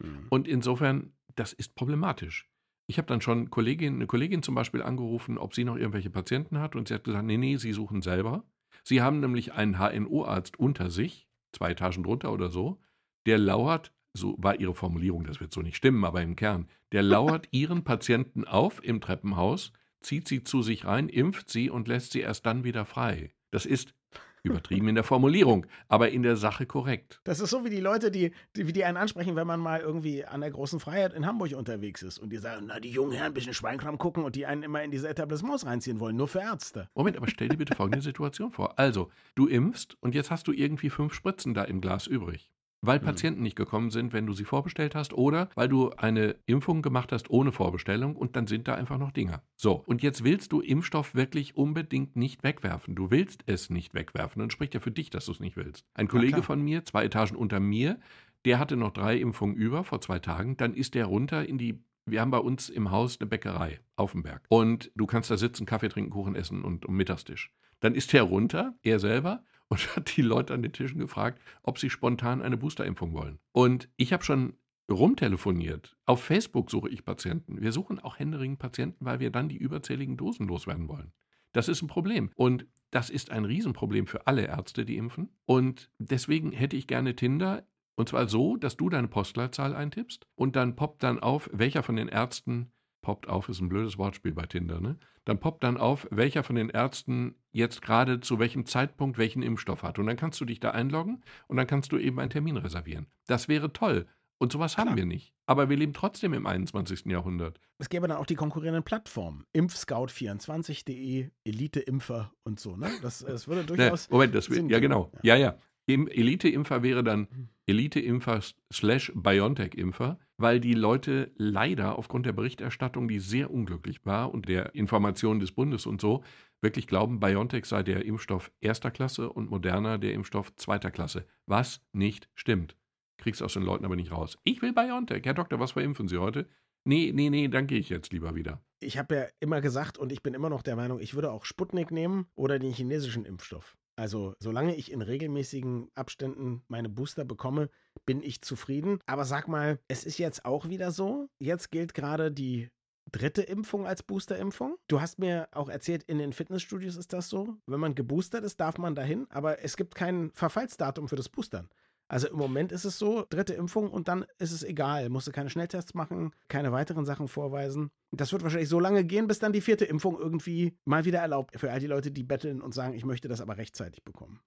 Mhm. 0.02 0.26
Und 0.28 0.46
insofern, 0.46 1.12
das 1.34 1.52
ist 1.52 1.74
problematisch. 1.74 2.48
Ich 2.86 2.98
habe 2.98 3.06
dann 3.06 3.20
schon 3.20 3.50
Kollegin, 3.50 3.94
eine 3.94 4.06
Kollegin 4.06 4.42
zum 4.42 4.54
Beispiel 4.54 4.82
angerufen, 4.82 5.38
ob 5.38 5.54
sie 5.54 5.64
noch 5.64 5.76
irgendwelche 5.76 6.10
Patienten 6.10 6.58
hat. 6.58 6.76
Und 6.76 6.88
sie 6.88 6.94
hat 6.94 7.04
gesagt, 7.04 7.24
nee, 7.24 7.36
nee, 7.36 7.56
sie 7.56 7.72
suchen 7.72 8.02
selber. 8.02 8.44
Sie 8.84 9.02
haben 9.02 9.20
nämlich 9.20 9.52
einen 9.52 9.78
HNO-Arzt 9.78 10.58
unter 10.58 10.90
sich, 10.90 11.28
zwei 11.52 11.72
Etagen 11.72 12.02
drunter 12.02 12.32
oder 12.32 12.50
so, 12.50 12.80
der 13.26 13.38
lauert, 13.38 13.92
so 14.14 14.36
war 14.38 14.58
ihre 14.58 14.74
Formulierung, 14.74 15.24
das 15.24 15.40
wird 15.40 15.52
so 15.52 15.60
nicht 15.60 15.76
stimmen, 15.76 16.04
aber 16.04 16.22
im 16.22 16.36
Kern, 16.36 16.68
der 16.92 17.02
lauert 17.02 17.48
ihren 17.50 17.84
Patienten 17.84 18.44
auf 18.44 18.82
im 18.82 19.00
Treppenhaus, 19.00 19.72
zieht 20.00 20.28
sie 20.28 20.42
zu 20.42 20.62
sich 20.62 20.84
rein, 20.84 21.08
impft 21.08 21.50
sie 21.50 21.70
und 21.70 21.88
lässt 21.88 22.12
sie 22.12 22.20
erst 22.20 22.46
dann 22.46 22.64
wieder 22.64 22.84
frei. 22.84 23.32
Das 23.50 23.66
ist 23.66 23.94
übertrieben 24.42 24.88
in 24.88 24.94
der 24.94 25.04
Formulierung, 25.04 25.66
aber 25.88 26.10
in 26.10 26.22
der 26.22 26.36
Sache 26.36 26.66
korrekt. 26.66 27.20
Das 27.24 27.40
ist 27.40 27.50
so 27.50 27.64
wie 27.64 27.70
die 27.70 27.80
Leute, 27.80 28.10
die, 28.10 28.32
die, 28.56 28.72
die 28.72 28.84
einen 28.84 28.96
ansprechen, 28.96 29.36
wenn 29.36 29.46
man 29.46 29.60
mal 29.60 29.80
irgendwie 29.80 30.24
an 30.24 30.40
der 30.40 30.50
großen 30.50 30.80
Freiheit 30.80 31.14
in 31.14 31.26
Hamburg 31.26 31.52
unterwegs 31.56 32.02
ist 32.02 32.18
und 32.18 32.30
die 32.30 32.38
sagen, 32.38 32.66
na, 32.68 32.80
die 32.80 32.90
jungen 32.90 33.12
Herren 33.12 33.28
ein 33.28 33.34
bisschen 33.34 33.54
Schweinkram 33.54 33.98
gucken 33.98 34.24
und 34.24 34.36
die 34.36 34.46
einen 34.46 34.62
immer 34.62 34.82
in 34.82 34.90
diese 34.90 35.08
Etablissements 35.08 35.66
reinziehen 35.66 36.00
wollen, 36.00 36.16
nur 36.16 36.28
für 36.28 36.40
Ärzte. 36.40 36.88
Moment, 36.94 37.16
aber 37.16 37.28
stell 37.28 37.48
dir 37.48 37.56
bitte 37.56 37.74
folgende 37.74 38.02
Situation 38.02 38.52
vor. 38.52 38.78
Also, 38.78 39.10
du 39.34 39.46
impfst 39.46 39.96
und 40.00 40.14
jetzt 40.14 40.30
hast 40.30 40.46
du 40.48 40.52
irgendwie 40.52 40.90
fünf 40.90 41.14
Spritzen 41.14 41.54
da 41.54 41.64
im 41.64 41.80
Glas 41.80 42.06
übrig 42.06 42.50
weil 42.80 43.00
mhm. 43.00 43.04
Patienten 43.04 43.42
nicht 43.42 43.56
gekommen 43.56 43.90
sind, 43.90 44.12
wenn 44.12 44.26
du 44.26 44.32
sie 44.32 44.44
vorbestellt 44.44 44.94
hast, 44.94 45.12
oder 45.12 45.48
weil 45.54 45.68
du 45.68 45.90
eine 45.90 46.36
Impfung 46.46 46.82
gemacht 46.82 47.12
hast 47.12 47.30
ohne 47.30 47.52
Vorbestellung 47.52 48.16
und 48.16 48.36
dann 48.36 48.46
sind 48.46 48.68
da 48.68 48.74
einfach 48.74 48.98
noch 48.98 49.10
Dinger. 49.10 49.42
So, 49.56 49.72
und 49.72 50.02
jetzt 50.02 50.24
willst 50.24 50.52
du 50.52 50.60
Impfstoff 50.60 51.14
wirklich 51.14 51.56
unbedingt 51.56 52.16
nicht 52.16 52.42
wegwerfen. 52.44 52.94
Du 52.94 53.10
willst 53.10 53.42
es 53.46 53.70
nicht 53.70 53.94
wegwerfen. 53.94 54.40
Dann 54.40 54.50
spricht 54.50 54.74
ja 54.74 54.80
für 54.80 54.90
dich, 54.90 55.10
dass 55.10 55.26
du 55.26 55.32
es 55.32 55.40
nicht 55.40 55.56
willst. 55.56 55.84
Ein 55.94 56.08
Kollege 56.08 56.42
von 56.42 56.60
mir, 56.62 56.84
zwei 56.84 57.04
Etagen 57.04 57.36
unter 57.36 57.60
mir, 57.60 57.98
der 58.44 58.58
hatte 58.58 58.76
noch 58.76 58.92
drei 58.92 59.16
Impfungen 59.16 59.56
über 59.56 59.84
vor 59.84 60.00
zwei 60.00 60.18
Tagen. 60.18 60.56
Dann 60.56 60.74
ist 60.74 60.94
der 60.94 61.06
runter 61.06 61.46
in 61.46 61.58
die 61.58 61.82
wir 62.10 62.22
haben 62.22 62.30
bei 62.30 62.38
uns 62.38 62.70
im 62.70 62.90
Haus 62.90 63.20
eine 63.20 63.28
Bäckerei 63.28 63.80
auf 63.96 64.12
dem 64.12 64.22
Berg. 64.22 64.42
Und 64.48 64.90
du 64.94 65.06
kannst 65.06 65.30
da 65.30 65.36
sitzen, 65.36 65.66
Kaffee 65.66 65.88
trinken, 65.88 66.10
Kuchen 66.10 66.36
essen 66.36 66.64
und 66.64 66.86
um 66.86 66.96
Mittagstisch. 66.96 67.52
Dann 67.80 67.94
ist 67.94 68.12
der 68.12 68.22
runter, 68.22 68.74
er 68.82 68.98
selber, 68.98 69.44
und 69.70 69.96
hat 69.96 70.16
die 70.16 70.22
Leute 70.22 70.54
an 70.54 70.62
den 70.62 70.72
Tischen 70.72 70.98
gefragt, 70.98 71.40
ob 71.62 71.78
sie 71.78 71.90
spontan 71.90 72.42
eine 72.42 72.56
Boosterimpfung 72.56 73.12
wollen. 73.12 73.38
Und 73.52 73.88
ich 73.96 74.12
habe 74.12 74.24
schon 74.24 74.54
rumtelefoniert. 74.90 75.96
Auf 76.06 76.22
Facebook 76.22 76.70
suche 76.70 76.88
ich 76.88 77.04
Patienten. 77.04 77.60
Wir 77.60 77.72
suchen 77.72 77.98
auch 77.98 78.18
händeringend 78.18 78.58
Patienten, 78.58 79.04
weil 79.04 79.20
wir 79.20 79.30
dann 79.30 79.48
die 79.48 79.58
überzähligen 79.58 80.16
Dosen 80.16 80.48
loswerden 80.48 80.88
wollen. 80.88 81.12
Das 81.52 81.68
ist 81.68 81.82
ein 81.82 81.88
Problem. 81.88 82.30
Und 82.36 82.66
das 82.90 83.10
ist 83.10 83.30
ein 83.30 83.44
Riesenproblem 83.44 84.06
für 84.06 84.26
alle 84.26 84.46
Ärzte, 84.46 84.84
die 84.84 84.96
impfen. 84.96 85.28
Und 85.44 85.90
deswegen 85.98 86.52
hätte 86.52 86.76
ich 86.76 86.86
gerne 86.86 87.16
Tinder. 87.16 87.66
Und 87.96 88.08
zwar 88.08 88.28
so, 88.28 88.56
dass 88.56 88.76
du 88.76 88.88
deine 88.88 89.08
Postleitzahl 89.08 89.74
eintippst 89.74 90.26
und 90.36 90.56
dann 90.56 90.76
poppt 90.76 91.02
dann 91.02 91.18
auf, 91.18 91.50
welcher 91.52 91.82
von 91.82 91.96
den 91.96 92.08
Ärzten 92.08 92.70
poppt 93.08 93.26
auf, 93.26 93.48
ist 93.48 93.62
ein 93.62 93.70
blödes 93.70 93.96
Wortspiel 93.96 94.34
bei 94.34 94.44
Tinder, 94.44 94.82
ne? 94.82 94.98
Dann 95.24 95.40
poppt 95.40 95.64
dann 95.64 95.78
auf, 95.78 96.06
welcher 96.10 96.42
von 96.42 96.56
den 96.56 96.68
Ärzten 96.68 97.36
jetzt 97.52 97.80
gerade 97.80 98.20
zu 98.20 98.38
welchem 98.38 98.66
Zeitpunkt 98.66 99.16
welchen 99.16 99.40
Impfstoff 99.40 99.82
hat. 99.82 99.98
Und 99.98 100.04
dann 100.04 100.18
kannst 100.18 100.38
du 100.42 100.44
dich 100.44 100.60
da 100.60 100.72
einloggen 100.72 101.22
und 101.46 101.56
dann 101.56 101.66
kannst 101.66 101.90
du 101.90 101.96
eben 101.96 102.20
einen 102.20 102.28
Termin 102.28 102.58
reservieren. 102.58 103.06
Das 103.26 103.48
wäre 103.48 103.72
toll. 103.72 104.06
Und 104.36 104.52
sowas 104.52 104.74
Klar. 104.74 104.88
haben 104.88 104.96
wir 104.98 105.06
nicht. 105.06 105.32
Aber 105.46 105.70
wir 105.70 105.78
leben 105.78 105.94
trotzdem 105.94 106.34
im 106.34 106.46
21. 106.46 107.06
Jahrhundert. 107.06 107.58
Es 107.78 107.88
gäbe 107.88 108.06
dann 108.08 108.18
auch 108.18 108.26
die 108.26 108.34
konkurrierenden 108.34 108.84
Plattformen. 108.84 109.46
Impfscout24.de, 109.56 111.30
Elite-Impfer 111.44 112.30
und 112.42 112.60
so, 112.60 112.76
ne? 112.76 112.90
Das, 113.00 113.20
das 113.20 113.48
würde 113.48 113.64
durchaus. 113.64 114.10
Ne, 114.10 114.12
Moment, 114.12 114.34
das 114.34 114.50
wird, 114.50 114.70
ja, 114.70 114.80
genau. 114.80 115.10
Ja, 115.22 115.34
ja. 115.34 115.56
Elite-Impfer 115.88 116.82
wäre 116.82 117.02
dann. 117.02 117.28
Elite-Impfer 117.66 118.40
slash 118.72 119.12
BioNTech-Impfer, 119.14 120.18
weil 120.38 120.60
die 120.60 120.74
Leute 120.74 121.32
leider 121.36 121.98
aufgrund 121.98 122.24
der 122.26 122.32
Berichterstattung, 122.32 123.08
die 123.08 123.18
sehr 123.18 123.50
unglücklich 123.50 124.04
war 124.06 124.32
und 124.32 124.48
der 124.48 124.74
Informationen 124.74 125.40
des 125.40 125.52
Bundes 125.52 125.84
und 125.84 126.00
so, 126.00 126.22
wirklich 126.62 126.86
glauben, 126.86 127.20
BioNTech 127.20 127.66
sei 127.66 127.82
der 127.82 128.04
Impfstoff 128.04 128.50
erster 128.60 128.90
Klasse 128.90 129.30
und 129.30 129.50
Moderna 129.50 129.98
der 129.98 130.14
Impfstoff 130.14 130.54
zweiter 130.56 130.90
Klasse. 130.90 131.26
Was 131.46 131.82
nicht 131.92 132.28
stimmt. 132.34 132.76
Kriegst 133.18 133.42
aus 133.42 133.54
den 133.54 133.64
Leuten 133.64 133.84
aber 133.84 133.96
nicht 133.96 134.12
raus. 134.12 134.38
Ich 134.44 134.62
will 134.62 134.72
BioNTech. 134.72 135.24
Herr 135.24 135.34
Doktor, 135.34 135.60
was 135.60 135.72
verimpfen 135.72 136.08
Sie 136.08 136.18
heute? 136.18 136.46
Nee, 136.84 137.12
nee, 137.14 137.28
nee, 137.28 137.48
dann 137.48 137.66
gehe 137.66 137.80
ich 137.80 137.90
jetzt 137.90 138.12
lieber 138.12 138.34
wieder. 138.34 138.62
Ich 138.80 138.96
habe 138.96 139.14
ja 139.14 139.26
immer 139.40 139.60
gesagt 139.60 139.98
und 139.98 140.12
ich 140.12 140.22
bin 140.22 140.34
immer 140.34 140.48
noch 140.48 140.62
der 140.62 140.76
Meinung, 140.76 141.00
ich 141.00 141.14
würde 141.14 141.30
auch 141.30 141.44
Sputnik 141.44 141.90
nehmen 141.90 142.26
oder 142.34 142.58
den 142.58 142.72
chinesischen 142.72 143.24
Impfstoff. 143.24 143.76
Also, 143.98 144.36
solange 144.38 144.76
ich 144.76 144.92
in 144.92 145.02
regelmäßigen 145.02 145.90
Abständen 145.96 146.62
meine 146.68 146.88
Booster 146.88 147.24
bekomme, 147.24 147.68
bin 148.06 148.22
ich 148.22 148.42
zufrieden. 148.42 149.00
Aber 149.06 149.24
sag 149.24 149.48
mal, 149.48 149.80
es 149.88 150.04
ist 150.04 150.18
jetzt 150.18 150.44
auch 150.44 150.68
wieder 150.68 150.92
so. 150.92 151.28
Jetzt 151.40 151.72
gilt 151.72 151.94
gerade 151.94 152.30
die 152.30 152.70
dritte 153.10 153.42
Impfung 153.42 153.88
als 153.88 154.04
Boosterimpfung. 154.04 154.76
Du 154.86 155.00
hast 155.00 155.18
mir 155.18 155.48
auch 155.50 155.68
erzählt, 155.68 156.04
in 156.04 156.18
den 156.18 156.32
Fitnessstudios 156.32 156.94
ist 156.94 157.12
das 157.12 157.28
so. 157.28 157.56
Wenn 157.66 157.80
man 157.80 157.96
geboostert 157.96 158.44
ist, 158.44 158.60
darf 158.60 158.78
man 158.78 158.94
dahin, 158.94 159.26
aber 159.30 159.64
es 159.64 159.76
gibt 159.76 159.96
kein 159.96 160.30
Verfallsdatum 160.32 161.08
für 161.08 161.16
das 161.16 161.28
Boostern. 161.28 161.68
Also 162.08 162.28
im 162.28 162.36
Moment 162.36 162.72
ist 162.72 162.86
es 162.86 162.98
so, 162.98 163.26
dritte 163.28 163.52
Impfung 163.52 163.90
und 163.90 164.08
dann 164.08 164.24
ist 164.38 164.52
es 164.52 164.62
egal. 164.62 165.10
Musst 165.10 165.28
du 165.28 165.32
keine 165.32 165.50
Schnelltests 165.50 165.92
machen, 165.94 166.32
keine 166.48 166.72
weiteren 166.72 167.04
Sachen 167.04 167.28
vorweisen. 167.28 167.90
Das 168.10 168.32
wird 168.32 168.42
wahrscheinlich 168.42 168.70
so 168.70 168.80
lange 168.80 169.04
gehen, 169.04 169.26
bis 169.26 169.38
dann 169.38 169.52
die 169.52 169.60
vierte 169.60 169.84
Impfung 169.84 170.18
irgendwie 170.18 170.76
mal 170.86 171.04
wieder 171.04 171.18
erlaubt. 171.18 171.58
Für 171.60 171.70
all 171.70 171.80
die 171.80 171.86
Leute, 171.86 172.10
die 172.10 172.24
betteln 172.24 172.62
und 172.62 172.72
sagen, 172.72 172.94
ich 172.94 173.04
möchte 173.04 173.28
das 173.28 173.42
aber 173.42 173.58
rechtzeitig 173.58 174.04
bekommen. 174.04 174.40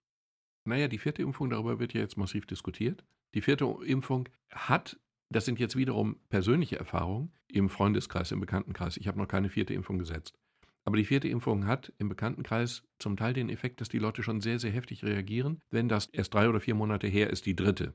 Naja, 0.66 0.88
die 0.88 0.98
vierte 0.98 1.22
Impfung, 1.22 1.50
darüber 1.50 1.80
wird 1.80 1.94
ja 1.94 2.02
jetzt 2.02 2.18
massiv 2.18 2.48
diskutiert. 2.48 3.06
Die 3.36 3.42
vierte 3.42 3.66
Impfung 3.86 4.28
hat, 4.50 5.00
das 5.30 5.46
sind 5.46 5.60
jetzt 5.60 5.76
wiederum 5.76 6.20
persönliche 6.30 6.78
Erfahrungen 6.78 7.32
im 7.48 7.70
Freundeskreis, 7.70 8.32
im 8.32 8.40
Bekanntenkreis. 8.40 8.98
Ich 8.98 9.08
habe 9.08 9.20
noch 9.20 9.28
keine 9.28 9.50
vierte 9.50 9.74
Impfung 9.74 10.00
gesetzt. 10.00 10.38
Aber 10.84 10.98
die 10.98 11.06
vierte 11.06 11.28
Impfung 11.28 11.68
hat 11.68 11.94
im 12.00 12.10
Bekanntenkreis 12.10 12.84
zum 12.98 13.18
Teil 13.18 13.34
den 13.34 13.50
Effekt, 13.50 13.82
dass 13.82 13.90
die 13.90 14.00
Leute 14.00 14.24
schon 14.24 14.42
sehr, 14.42 14.60
sehr 14.60 14.72
heftig 14.72 15.04
reagieren, 15.04 15.62
wenn 15.70 15.88
das 15.88 16.08
erst 16.08 16.34
drei 16.34 16.50
oder 16.50 16.60
vier 16.60 16.76
Monate 16.76 17.08
her 17.08 17.30
ist, 17.30 17.46
die 17.46 17.56
dritte. 17.56 17.94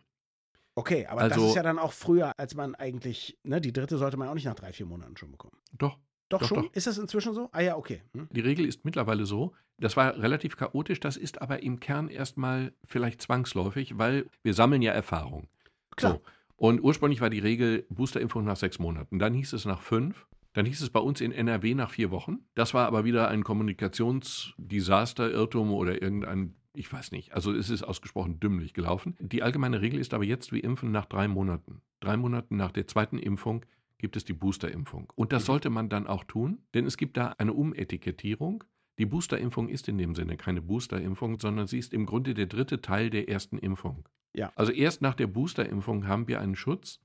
Okay, 0.76 1.06
aber 1.06 1.22
also, 1.22 1.40
das 1.40 1.48
ist 1.50 1.56
ja 1.56 1.62
dann 1.62 1.78
auch 1.78 1.92
früher, 1.92 2.32
als 2.36 2.54
man 2.54 2.74
eigentlich, 2.74 3.38
ne, 3.42 3.60
die 3.60 3.72
dritte 3.72 3.96
sollte 3.96 4.16
man 4.18 4.28
auch 4.28 4.34
nicht 4.34 4.44
nach 4.44 4.54
drei, 4.54 4.72
vier 4.72 4.86
Monaten 4.86 5.16
schon 5.16 5.32
bekommen. 5.32 5.56
Doch. 5.72 5.98
Doch, 6.28 6.40
doch 6.40 6.48
schon? 6.48 6.64
Doch. 6.64 6.72
Ist 6.74 6.86
das 6.86 6.98
inzwischen 6.98 7.34
so? 7.34 7.48
Ah 7.52 7.60
ja, 7.60 7.76
okay. 7.76 8.02
Hm. 8.12 8.28
Die 8.32 8.40
Regel 8.40 8.66
ist 8.66 8.84
mittlerweile 8.84 9.26
so, 9.26 9.54
das 9.78 9.96
war 9.96 10.18
relativ 10.18 10.56
chaotisch, 10.56 11.00
das 11.00 11.16
ist 11.16 11.40
aber 11.40 11.62
im 11.62 11.80
Kern 11.80 12.08
erstmal 12.08 12.72
vielleicht 12.84 13.22
zwangsläufig, 13.22 13.96
weil 13.96 14.26
wir 14.42 14.52
sammeln 14.52 14.82
ja 14.82 14.92
Erfahrung. 14.92 15.48
Klar. 15.96 16.14
So. 16.14 16.22
Und 16.56 16.80
ursprünglich 16.82 17.20
war 17.20 17.30
die 17.30 17.38
Regel 17.38 17.86
Boosterimpfung 17.90 18.44
nach 18.44 18.56
sechs 18.56 18.78
Monaten. 18.78 19.18
Dann 19.18 19.34
hieß 19.34 19.52
es 19.52 19.66
nach 19.66 19.82
fünf. 19.82 20.26
Dann 20.56 20.64
hieß 20.64 20.80
es 20.80 20.88
bei 20.88 21.00
uns 21.00 21.20
in 21.20 21.32
NRW 21.32 21.74
nach 21.74 21.90
vier 21.90 22.10
Wochen. 22.10 22.38
Das 22.54 22.72
war 22.72 22.86
aber 22.86 23.04
wieder 23.04 23.28
ein 23.28 23.44
Kommunikationsdesaster, 23.44 25.30
Irrtum 25.30 25.70
oder 25.70 26.00
irgendein, 26.00 26.54
ich 26.72 26.90
weiß 26.90 27.12
nicht. 27.12 27.34
Also 27.34 27.52
es 27.52 27.68
ist 27.68 27.82
ausgesprochen 27.82 28.40
dümmlich 28.40 28.72
gelaufen. 28.72 29.16
Die 29.20 29.42
allgemeine 29.42 29.82
Regel 29.82 30.00
ist 30.00 30.14
aber 30.14 30.24
jetzt 30.24 30.52
wie 30.52 30.60
Impfen 30.60 30.92
nach 30.92 31.04
drei 31.04 31.28
Monaten. 31.28 31.82
Drei 32.00 32.16
Monaten 32.16 32.56
nach 32.56 32.72
der 32.72 32.86
zweiten 32.86 33.18
Impfung 33.18 33.66
gibt 33.98 34.16
es 34.16 34.24
die 34.24 34.32
Boosterimpfung. 34.32 35.12
Und 35.14 35.34
das 35.34 35.42
mhm. 35.42 35.46
sollte 35.46 35.68
man 35.68 35.90
dann 35.90 36.06
auch 36.06 36.24
tun, 36.24 36.62
denn 36.72 36.86
es 36.86 36.96
gibt 36.96 37.18
da 37.18 37.34
eine 37.36 37.52
Umetikettierung. 37.52 38.64
Die 38.98 39.04
Boosterimpfung 39.04 39.68
ist 39.68 39.88
in 39.88 39.98
dem 39.98 40.14
Sinne 40.14 40.38
keine 40.38 40.62
Boosterimpfung, 40.62 41.38
sondern 41.38 41.66
sie 41.66 41.80
ist 41.80 41.92
im 41.92 42.06
Grunde 42.06 42.32
der 42.32 42.46
dritte 42.46 42.80
Teil 42.80 43.10
der 43.10 43.28
ersten 43.28 43.58
Impfung. 43.58 44.08
Ja. 44.34 44.52
Also 44.54 44.72
erst 44.72 45.02
nach 45.02 45.14
der 45.14 45.26
Boosterimpfung 45.26 46.06
haben 46.06 46.28
wir 46.28 46.40
einen 46.40 46.56
Schutz, 46.56 46.98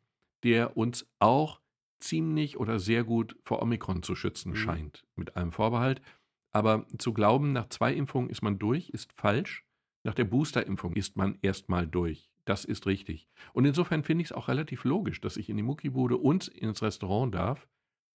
der 0.44 0.78
uns 0.78 1.06
auch 1.20 1.61
ziemlich 2.04 2.58
oder 2.58 2.80
sehr 2.80 3.04
gut 3.04 3.38
vor 3.44 3.62
Omikron 3.62 4.04
zu 4.04 4.16
schützen 4.16 4.52
mhm. 4.52 4.56
scheint, 4.56 5.06
mit 5.16 5.36
einem 5.36 5.52
Vorbehalt. 5.52 6.02
Aber 6.54 6.86
zu 6.98 7.14
glauben, 7.14 7.54
nach 7.54 7.70
zwei 7.70 7.94
Impfungen 7.94 8.30
ist 8.30 8.42
man 8.42 8.60
durch, 8.60 8.90
ist 8.90 9.14
falsch. 9.14 9.66
Nach 10.04 10.14
der 10.14 10.26
Boosterimpfung 10.26 10.94
ist 10.94 11.16
man 11.16 11.38
erstmal 11.42 11.88
durch. 11.88 12.32
Das 12.46 12.66
ist 12.66 12.88
richtig. 12.88 13.30
Und 13.54 13.66
insofern 13.66 14.04
finde 14.04 14.24
ich 14.24 14.30
es 14.30 14.32
auch 14.32 14.48
relativ 14.48 14.84
logisch, 14.84 15.22
dass 15.22 15.38
ich 15.38 15.50
in 15.50 15.58
die 15.58 15.64
Muckibude 15.64 16.18
und 16.18 16.48
ins 16.48 16.82
Restaurant 16.82 17.34
darf, 17.34 17.68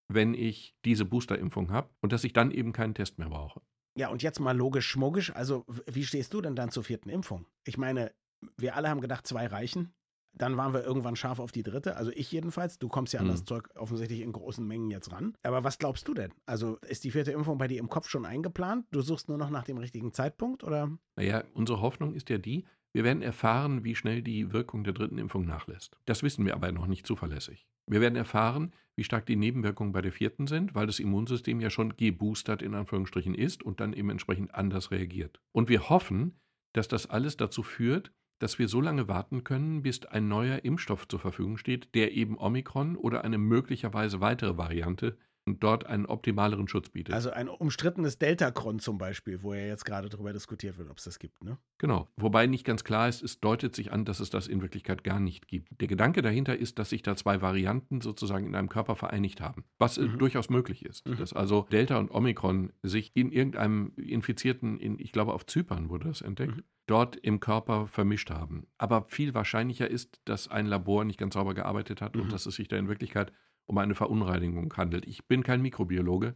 wenn 0.08 0.34
ich 0.34 0.74
diese 0.84 1.04
Boosterimpfung 1.04 1.70
habe 1.70 1.90
und 2.00 2.12
dass 2.12 2.24
ich 2.24 2.32
dann 2.32 2.50
eben 2.50 2.72
keinen 2.72 2.94
Test 2.94 3.18
mehr 3.18 3.28
brauche. 3.28 3.62
Ja, 3.96 4.08
und 4.08 4.22
jetzt 4.22 4.40
mal 4.40 4.56
logisch 4.56 4.86
schmuggisch. 4.88 5.34
Also, 5.34 5.64
wie 5.86 6.04
stehst 6.04 6.34
du 6.34 6.40
denn 6.40 6.54
dann 6.54 6.70
zur 6.70 6.84
vierten 6.84 7.08
Impfung? 7.08 7.46
Ich 7.64 7.78
meine, 7.78 8.12
wir 8.56 8.76
alle 8.76 8.90
haben 8.90 9.00
gedacht, 9.00 9.26
zwei 9.26 9.46
reichen. 9.46 9.94
Dann 10.38 10.56
waren 10.56 10.74
wir 10.74 10.84
irgendwann 10.84 11.16
scharf 11.16 11.38
auf 11.38 11.52
die 11.52 11.62
dritte. 11.62 11.96
Also 11.96 12.10
ich 12.14 12.30
jedenfalls. 12.30 12.78
Du 12.78 12.88
kommst 12.88 13.12
ja 13.12 13.20
an 13.20 13.26
mhm. 13.26 13.30
das 13.30 13.44
Zeug 13.44 13.68
offensichtlich 13.74 14.20
in 14.20 14.32
großen 14.32 14.66
Mengen 14.66 14.90
jetzt 14.90 15.12
ran. 15.12 15.34
Aber 15.42 15.64
was 15.64 15.78
glaubst 15.78 16.06
du 16.08 16.14
denn? 16.14 16.32
Also 16.46 16.78
ist 16.88 17.04
die 17.04 17.10
vierte 17.10 17.32
Impfung 17.32 17.58
bei 17.58 17.68
dir 17.68 17.78
im 17.78 17.88
Kopf 17.88 18.08
schon 18.08 18.26
eingeplant? 18.26 18.86
Du 18.90 19.00
suchst 19.00 19.28
nur 19.28 19.38
noch 19.38 19.50
nach 19.50 19.64
dem 19.64 19.78
richtigen 19.78 20.12
Zeitpunkt 20.12 20.64
oder? 20.64 20.90
Naja, 21.16 21.44
unsere 21.54 21.80
Hoffnung 21.80 22.14
ist 22.14 22.28
ja 22.30 22.38
die, 22.38 22.64
wir 22.92 23.04
werden 23.04 23.22
erfahren, 23.22 23.84
wie 23.84 23.94
schnell 23.94 24.22
die 24.22 24.54
Wirkung 24.54 24.82
der 24.82 24.94
dritten 24.94 25.18
Impfung 25.18 25.44
nachlässt. 25.44 25.98
Das 26.06 26.22
wissen 26.22 26.46
wir 26.46 26.54
aber 26.54 26.72
noch 26.72 26.86
nicht 26.86 27.06
zuverlässig. 27.06 27.66
Wir 27.86 28.00
werden 28.00 28.16
erfahren, 28.16 28.72
wie 28.96 29.04
stark 29.04 29.26
die 29.26 29.36
Nebenwirkungen 29.36 29.92
bei 29.92 30.00
der 30.00 30.12
vierten 30.12 30.46
sind, 30.46 30.74
weil 30.74 30.86
das 30.86 30.98
Immunsystem 30.98 31.60
ja 31.60 31.68
schon 31.68 31.96
geboostert 31.96 32.62
in 32.62 32.74
Anführungsstrichen 32.74 33.34
ist 33.34 33.62
und 33.62 33.80
dann 33.80 33.92
eben 33.92 34.08
entsprechend 34.08 34.54
anders 34.54 34.90
reagiert. 34.90 35.40
Und 35.52 35.68
wir 35.68 35.90
hoffen, 35.90 36.40
dass 36.72 36.88
das 36.88 37.08
alles 37.08 37.36
dazu 37.36 37.62
führt, 37.62 38.12
dass 38.38 38.58
wir 38.58 38.68
so 38.68 38.80
lange 38.80 39.08
warten 39.08 39.44
können, 39.44 39.82
bis 39.82 40.04
ein 40.04 40.28
neuer 40.28 40.64
Impfstoff 40.64 41.08
zur 41.08 41.20
Verfügung 41.20 41.56
steht, 41.56 41.94
der 41.94 42.12
eben 42.12 42.38
Omikron 42.38 42.96
oder 42.96 43.24
eine 43.24 43.38
möglicherweise 43.38 44.20
weitere 44.20 44.56
Variante 44.56 45.16
und 45.46 45.62
dort 45.62 45.86
einen 45.86 46.06
optimaleren 46.06 46.66
Schutz 46.68 46.88
bietet. 46.88 47.14
Also 47.14 47.30
ein 47.30 47.48
umstrittenes 47.48 48.18
Deltacron 48.18 48.80
zum 48.80 48.98
Beispiel, 48.98 49.42
wo 49.42 49.54
ja 49.54 49.66
jetzt 49.66 49.84
gerade 49.84 50.08
darüber 50.08 50.32
diskutiert 50.32 50.76
wird, 50.76 50.90
ob 50.90 50.98
es 50.98 51.04
das 51.04 51.18
gibt, 51.18 51.42
ne? 51.44 51.56
Genau. 51.78 52.08
Wobei 52.16 52.46
nicht 52.46 52.64
ganz 52.64 52.82
klar 52.82 53.08
ist, 53.08 53.22
es 53.22 53.40
deutet 53.40 53.74
sich 53.74 53.92
an, 53.92 54.04
dass 54.04 54.18
es 54.18 54.30
das 54.30 54.48
in 54.48 54.60
Wirklichkeit 54.60 55.04
gar 55.04 55.20
nicht 55.20 55.46
gibt. 55.46 55.80
Der 55.80 55.88
Gedanke 55.88 56.20
dahinter 56.20 56.56
ist, 56.56 56.78
dass 56.78 56.90
sich 56.90 57.02
da 57.02 57.16
zwei 57.16 57.42
Varianten 57.42 58.00
sozusagen 58.00 58.46
in 58.46 58.54
einem 58.56 58.68
Körper 58.68 58.96
vereinigt 58.96 59.40
haben, 59.40 59.64
was 59.78 59.98
mhm. 59.98 60.18
durchaus 60.18 60.50
möglich 60.50 60.84
ist. 60.84 61.06
Mhm. 61.06 61.16
Dass 61.18 61.32
also 61.32 61.66
Delta 61.70 61.96
und 61.98 62.10
Omikron 62.10 62.72
sich 62.82 63.12
in 63.14 63.30
irgendeinem 63.30 63.92
Infizierten, 63.96 64.80
in, 64.80 64.98
ich 64.98 65.12
glaube 65.12 65.32
auf 65.32 65.46
Zypern 65.46 65.88
wurde 65.88 66.08
das 66.08 66.22
entdeckt, 66.22 66.56
mhm 66.56 66.64
dort 66.86 67.16
im 67.16 67.40
Körper 67.40 67.88
vermischt 67.88 68.30
haben. 68.30 68.66
Aber 68.78 69.06
viel 69.08 69.34
wahrscheinlicher 69.34 69.90
ist, 69.90 70.20
dass 70.24 70.48
ein 70.48 70.66
Labor 70.66 71.04
nicht 71.04 71.18
ganz 71.18 71.34
sauber 71.34 71.52
gearbeitet 71.52 72.00
hat 72.00 72.14
mhm. 72.14 72.22
und 72.22 72.32
dass 72.32 72.46
es 72.46 72.54
sich 72.54 72.68
da 72.68 72.76
in 72.76 72.88
Wirklichkeit 72.88 73.32
um 73.66 73.78
eine 73.78 73.94
Verunreinigung 73.94 74.72
handelt. 74.76 75.06
Ich 75.06 75.26
bin 75.26 75.42
kein 75.42 75.62
Mikrobiologe, 75.62 76.34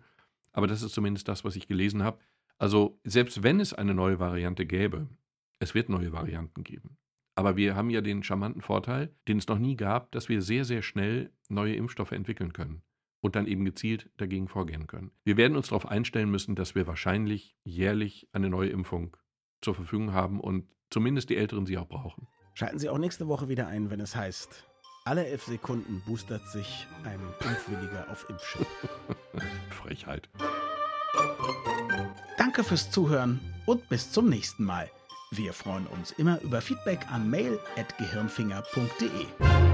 aber 0.52 0.66
das 0.66 0.82
ist 0.82 0.92
zumindest 0.92 1.28
das, 1.28 1.44
was 1.44 1.56
ich 1.56 1.68
gelesen 1.68 2.02
habe. 2.02 2.18
Also 2.58 3.00
selbst 3.04 3.42
wenn 3.42 3.60
es 3.60 3.72
eine 3.72 3.94
neue 3.94 4.18
Variante 4.18 4.66
gäbe, 4.66 5.08
es 5.60 5.74
wird 5.74 5.88
neue 5.88 6.12
Varianten 6.12 6.62
geben. 6.62 6.98
Aber 7.34 7.56
wir 7.56 7.74
haben 7.74 7.90
ja 7.90 8.00
den 8.00 8.22
charmanten 8.22 8.60
Vorteil, 8.60 9.14
den 9.28 9.38
es 9.38 9.48
noch 9.48 9.58
nie 9.58 9.76
gab, 9.76 10.10
dass 10.12 10.28
wir 10.28 10.42
sehr, 10.42 10.64
sehr 10.64 10.82
schnell 10.82 11.32
neue 11.48 11.74
Impfstoffe 11.74 12.12
entwickeln 12.12 12.52
können 12.52 12.82
und 13.20 13.36
dann 13.36 13.46
eben 13.46 13.64
gezielt 13.64 14.10
dagegen 14.16 14.48
vorgehen 14.48 14.86
können. 14.86 15.12
Wir 15.24 15.36
werden 15.36 15.56
uns 15.56 15.68
darauf 15.68 15.86
einstellen 15.86 16.30
müssen, 16.30 16.54
dass 16.54 16.74
wir 16.74 16.86
wahrscheinlich 16.86 17.56
jährlich 17.64 18.28
eine 18.32 18.50
neue 18.50 18.70
Impfung 18.70 19.16
zur 19.62 19.74
Verfügung 19.74 20.12
haben 20.12 20.40
und 20.40 20.68
zumindest 20.90 21.30
die 21.30 21.36
Älteren 21.36 21.66
sie 21.66 21.78
auch 21.78 21.88
brauchen. 21.88 22.26
Schalten 22.54 22.78
Sie 22.78 22.88
auch 22.88 22.98
nächste 22.98 23.28
Woche 23.28 23.48
wieder 23.48 23.68
ein, 23.68 23.90
wenn 23.90 24.00
es 24.00 24.16
heißt, 24.16 24.69
alle 25.04 25.26
elf 25.26 25.44
Sekunden 25.44 26.02
boostert 26.06 26.46
sich 26.48 26.86
ein 27.04 27.20
Impfwilliger 27.40 28.06
auf 28.10 28.28
Impfchip. 28.28 28.66
Frechheit. 29.70 30.28
Danke 32.38 32.64
fürs 32.64 32.90
Zuhören 32.90 33.40
und 33.66 33.88
bis 33.88 34.12
zum 34.12 34.28
nächsten 34.28 34.64
Mal. 34.64 34.90
Wir 35.32 35.52
freuen 35.52 35.86
uns 35.86 36.10
immer 36.12 36.40
über 36.42 36.60
Feedback 36.60 37.06
an 37.10 37.30
mail.gehirnfinger.de. 37.30 39.69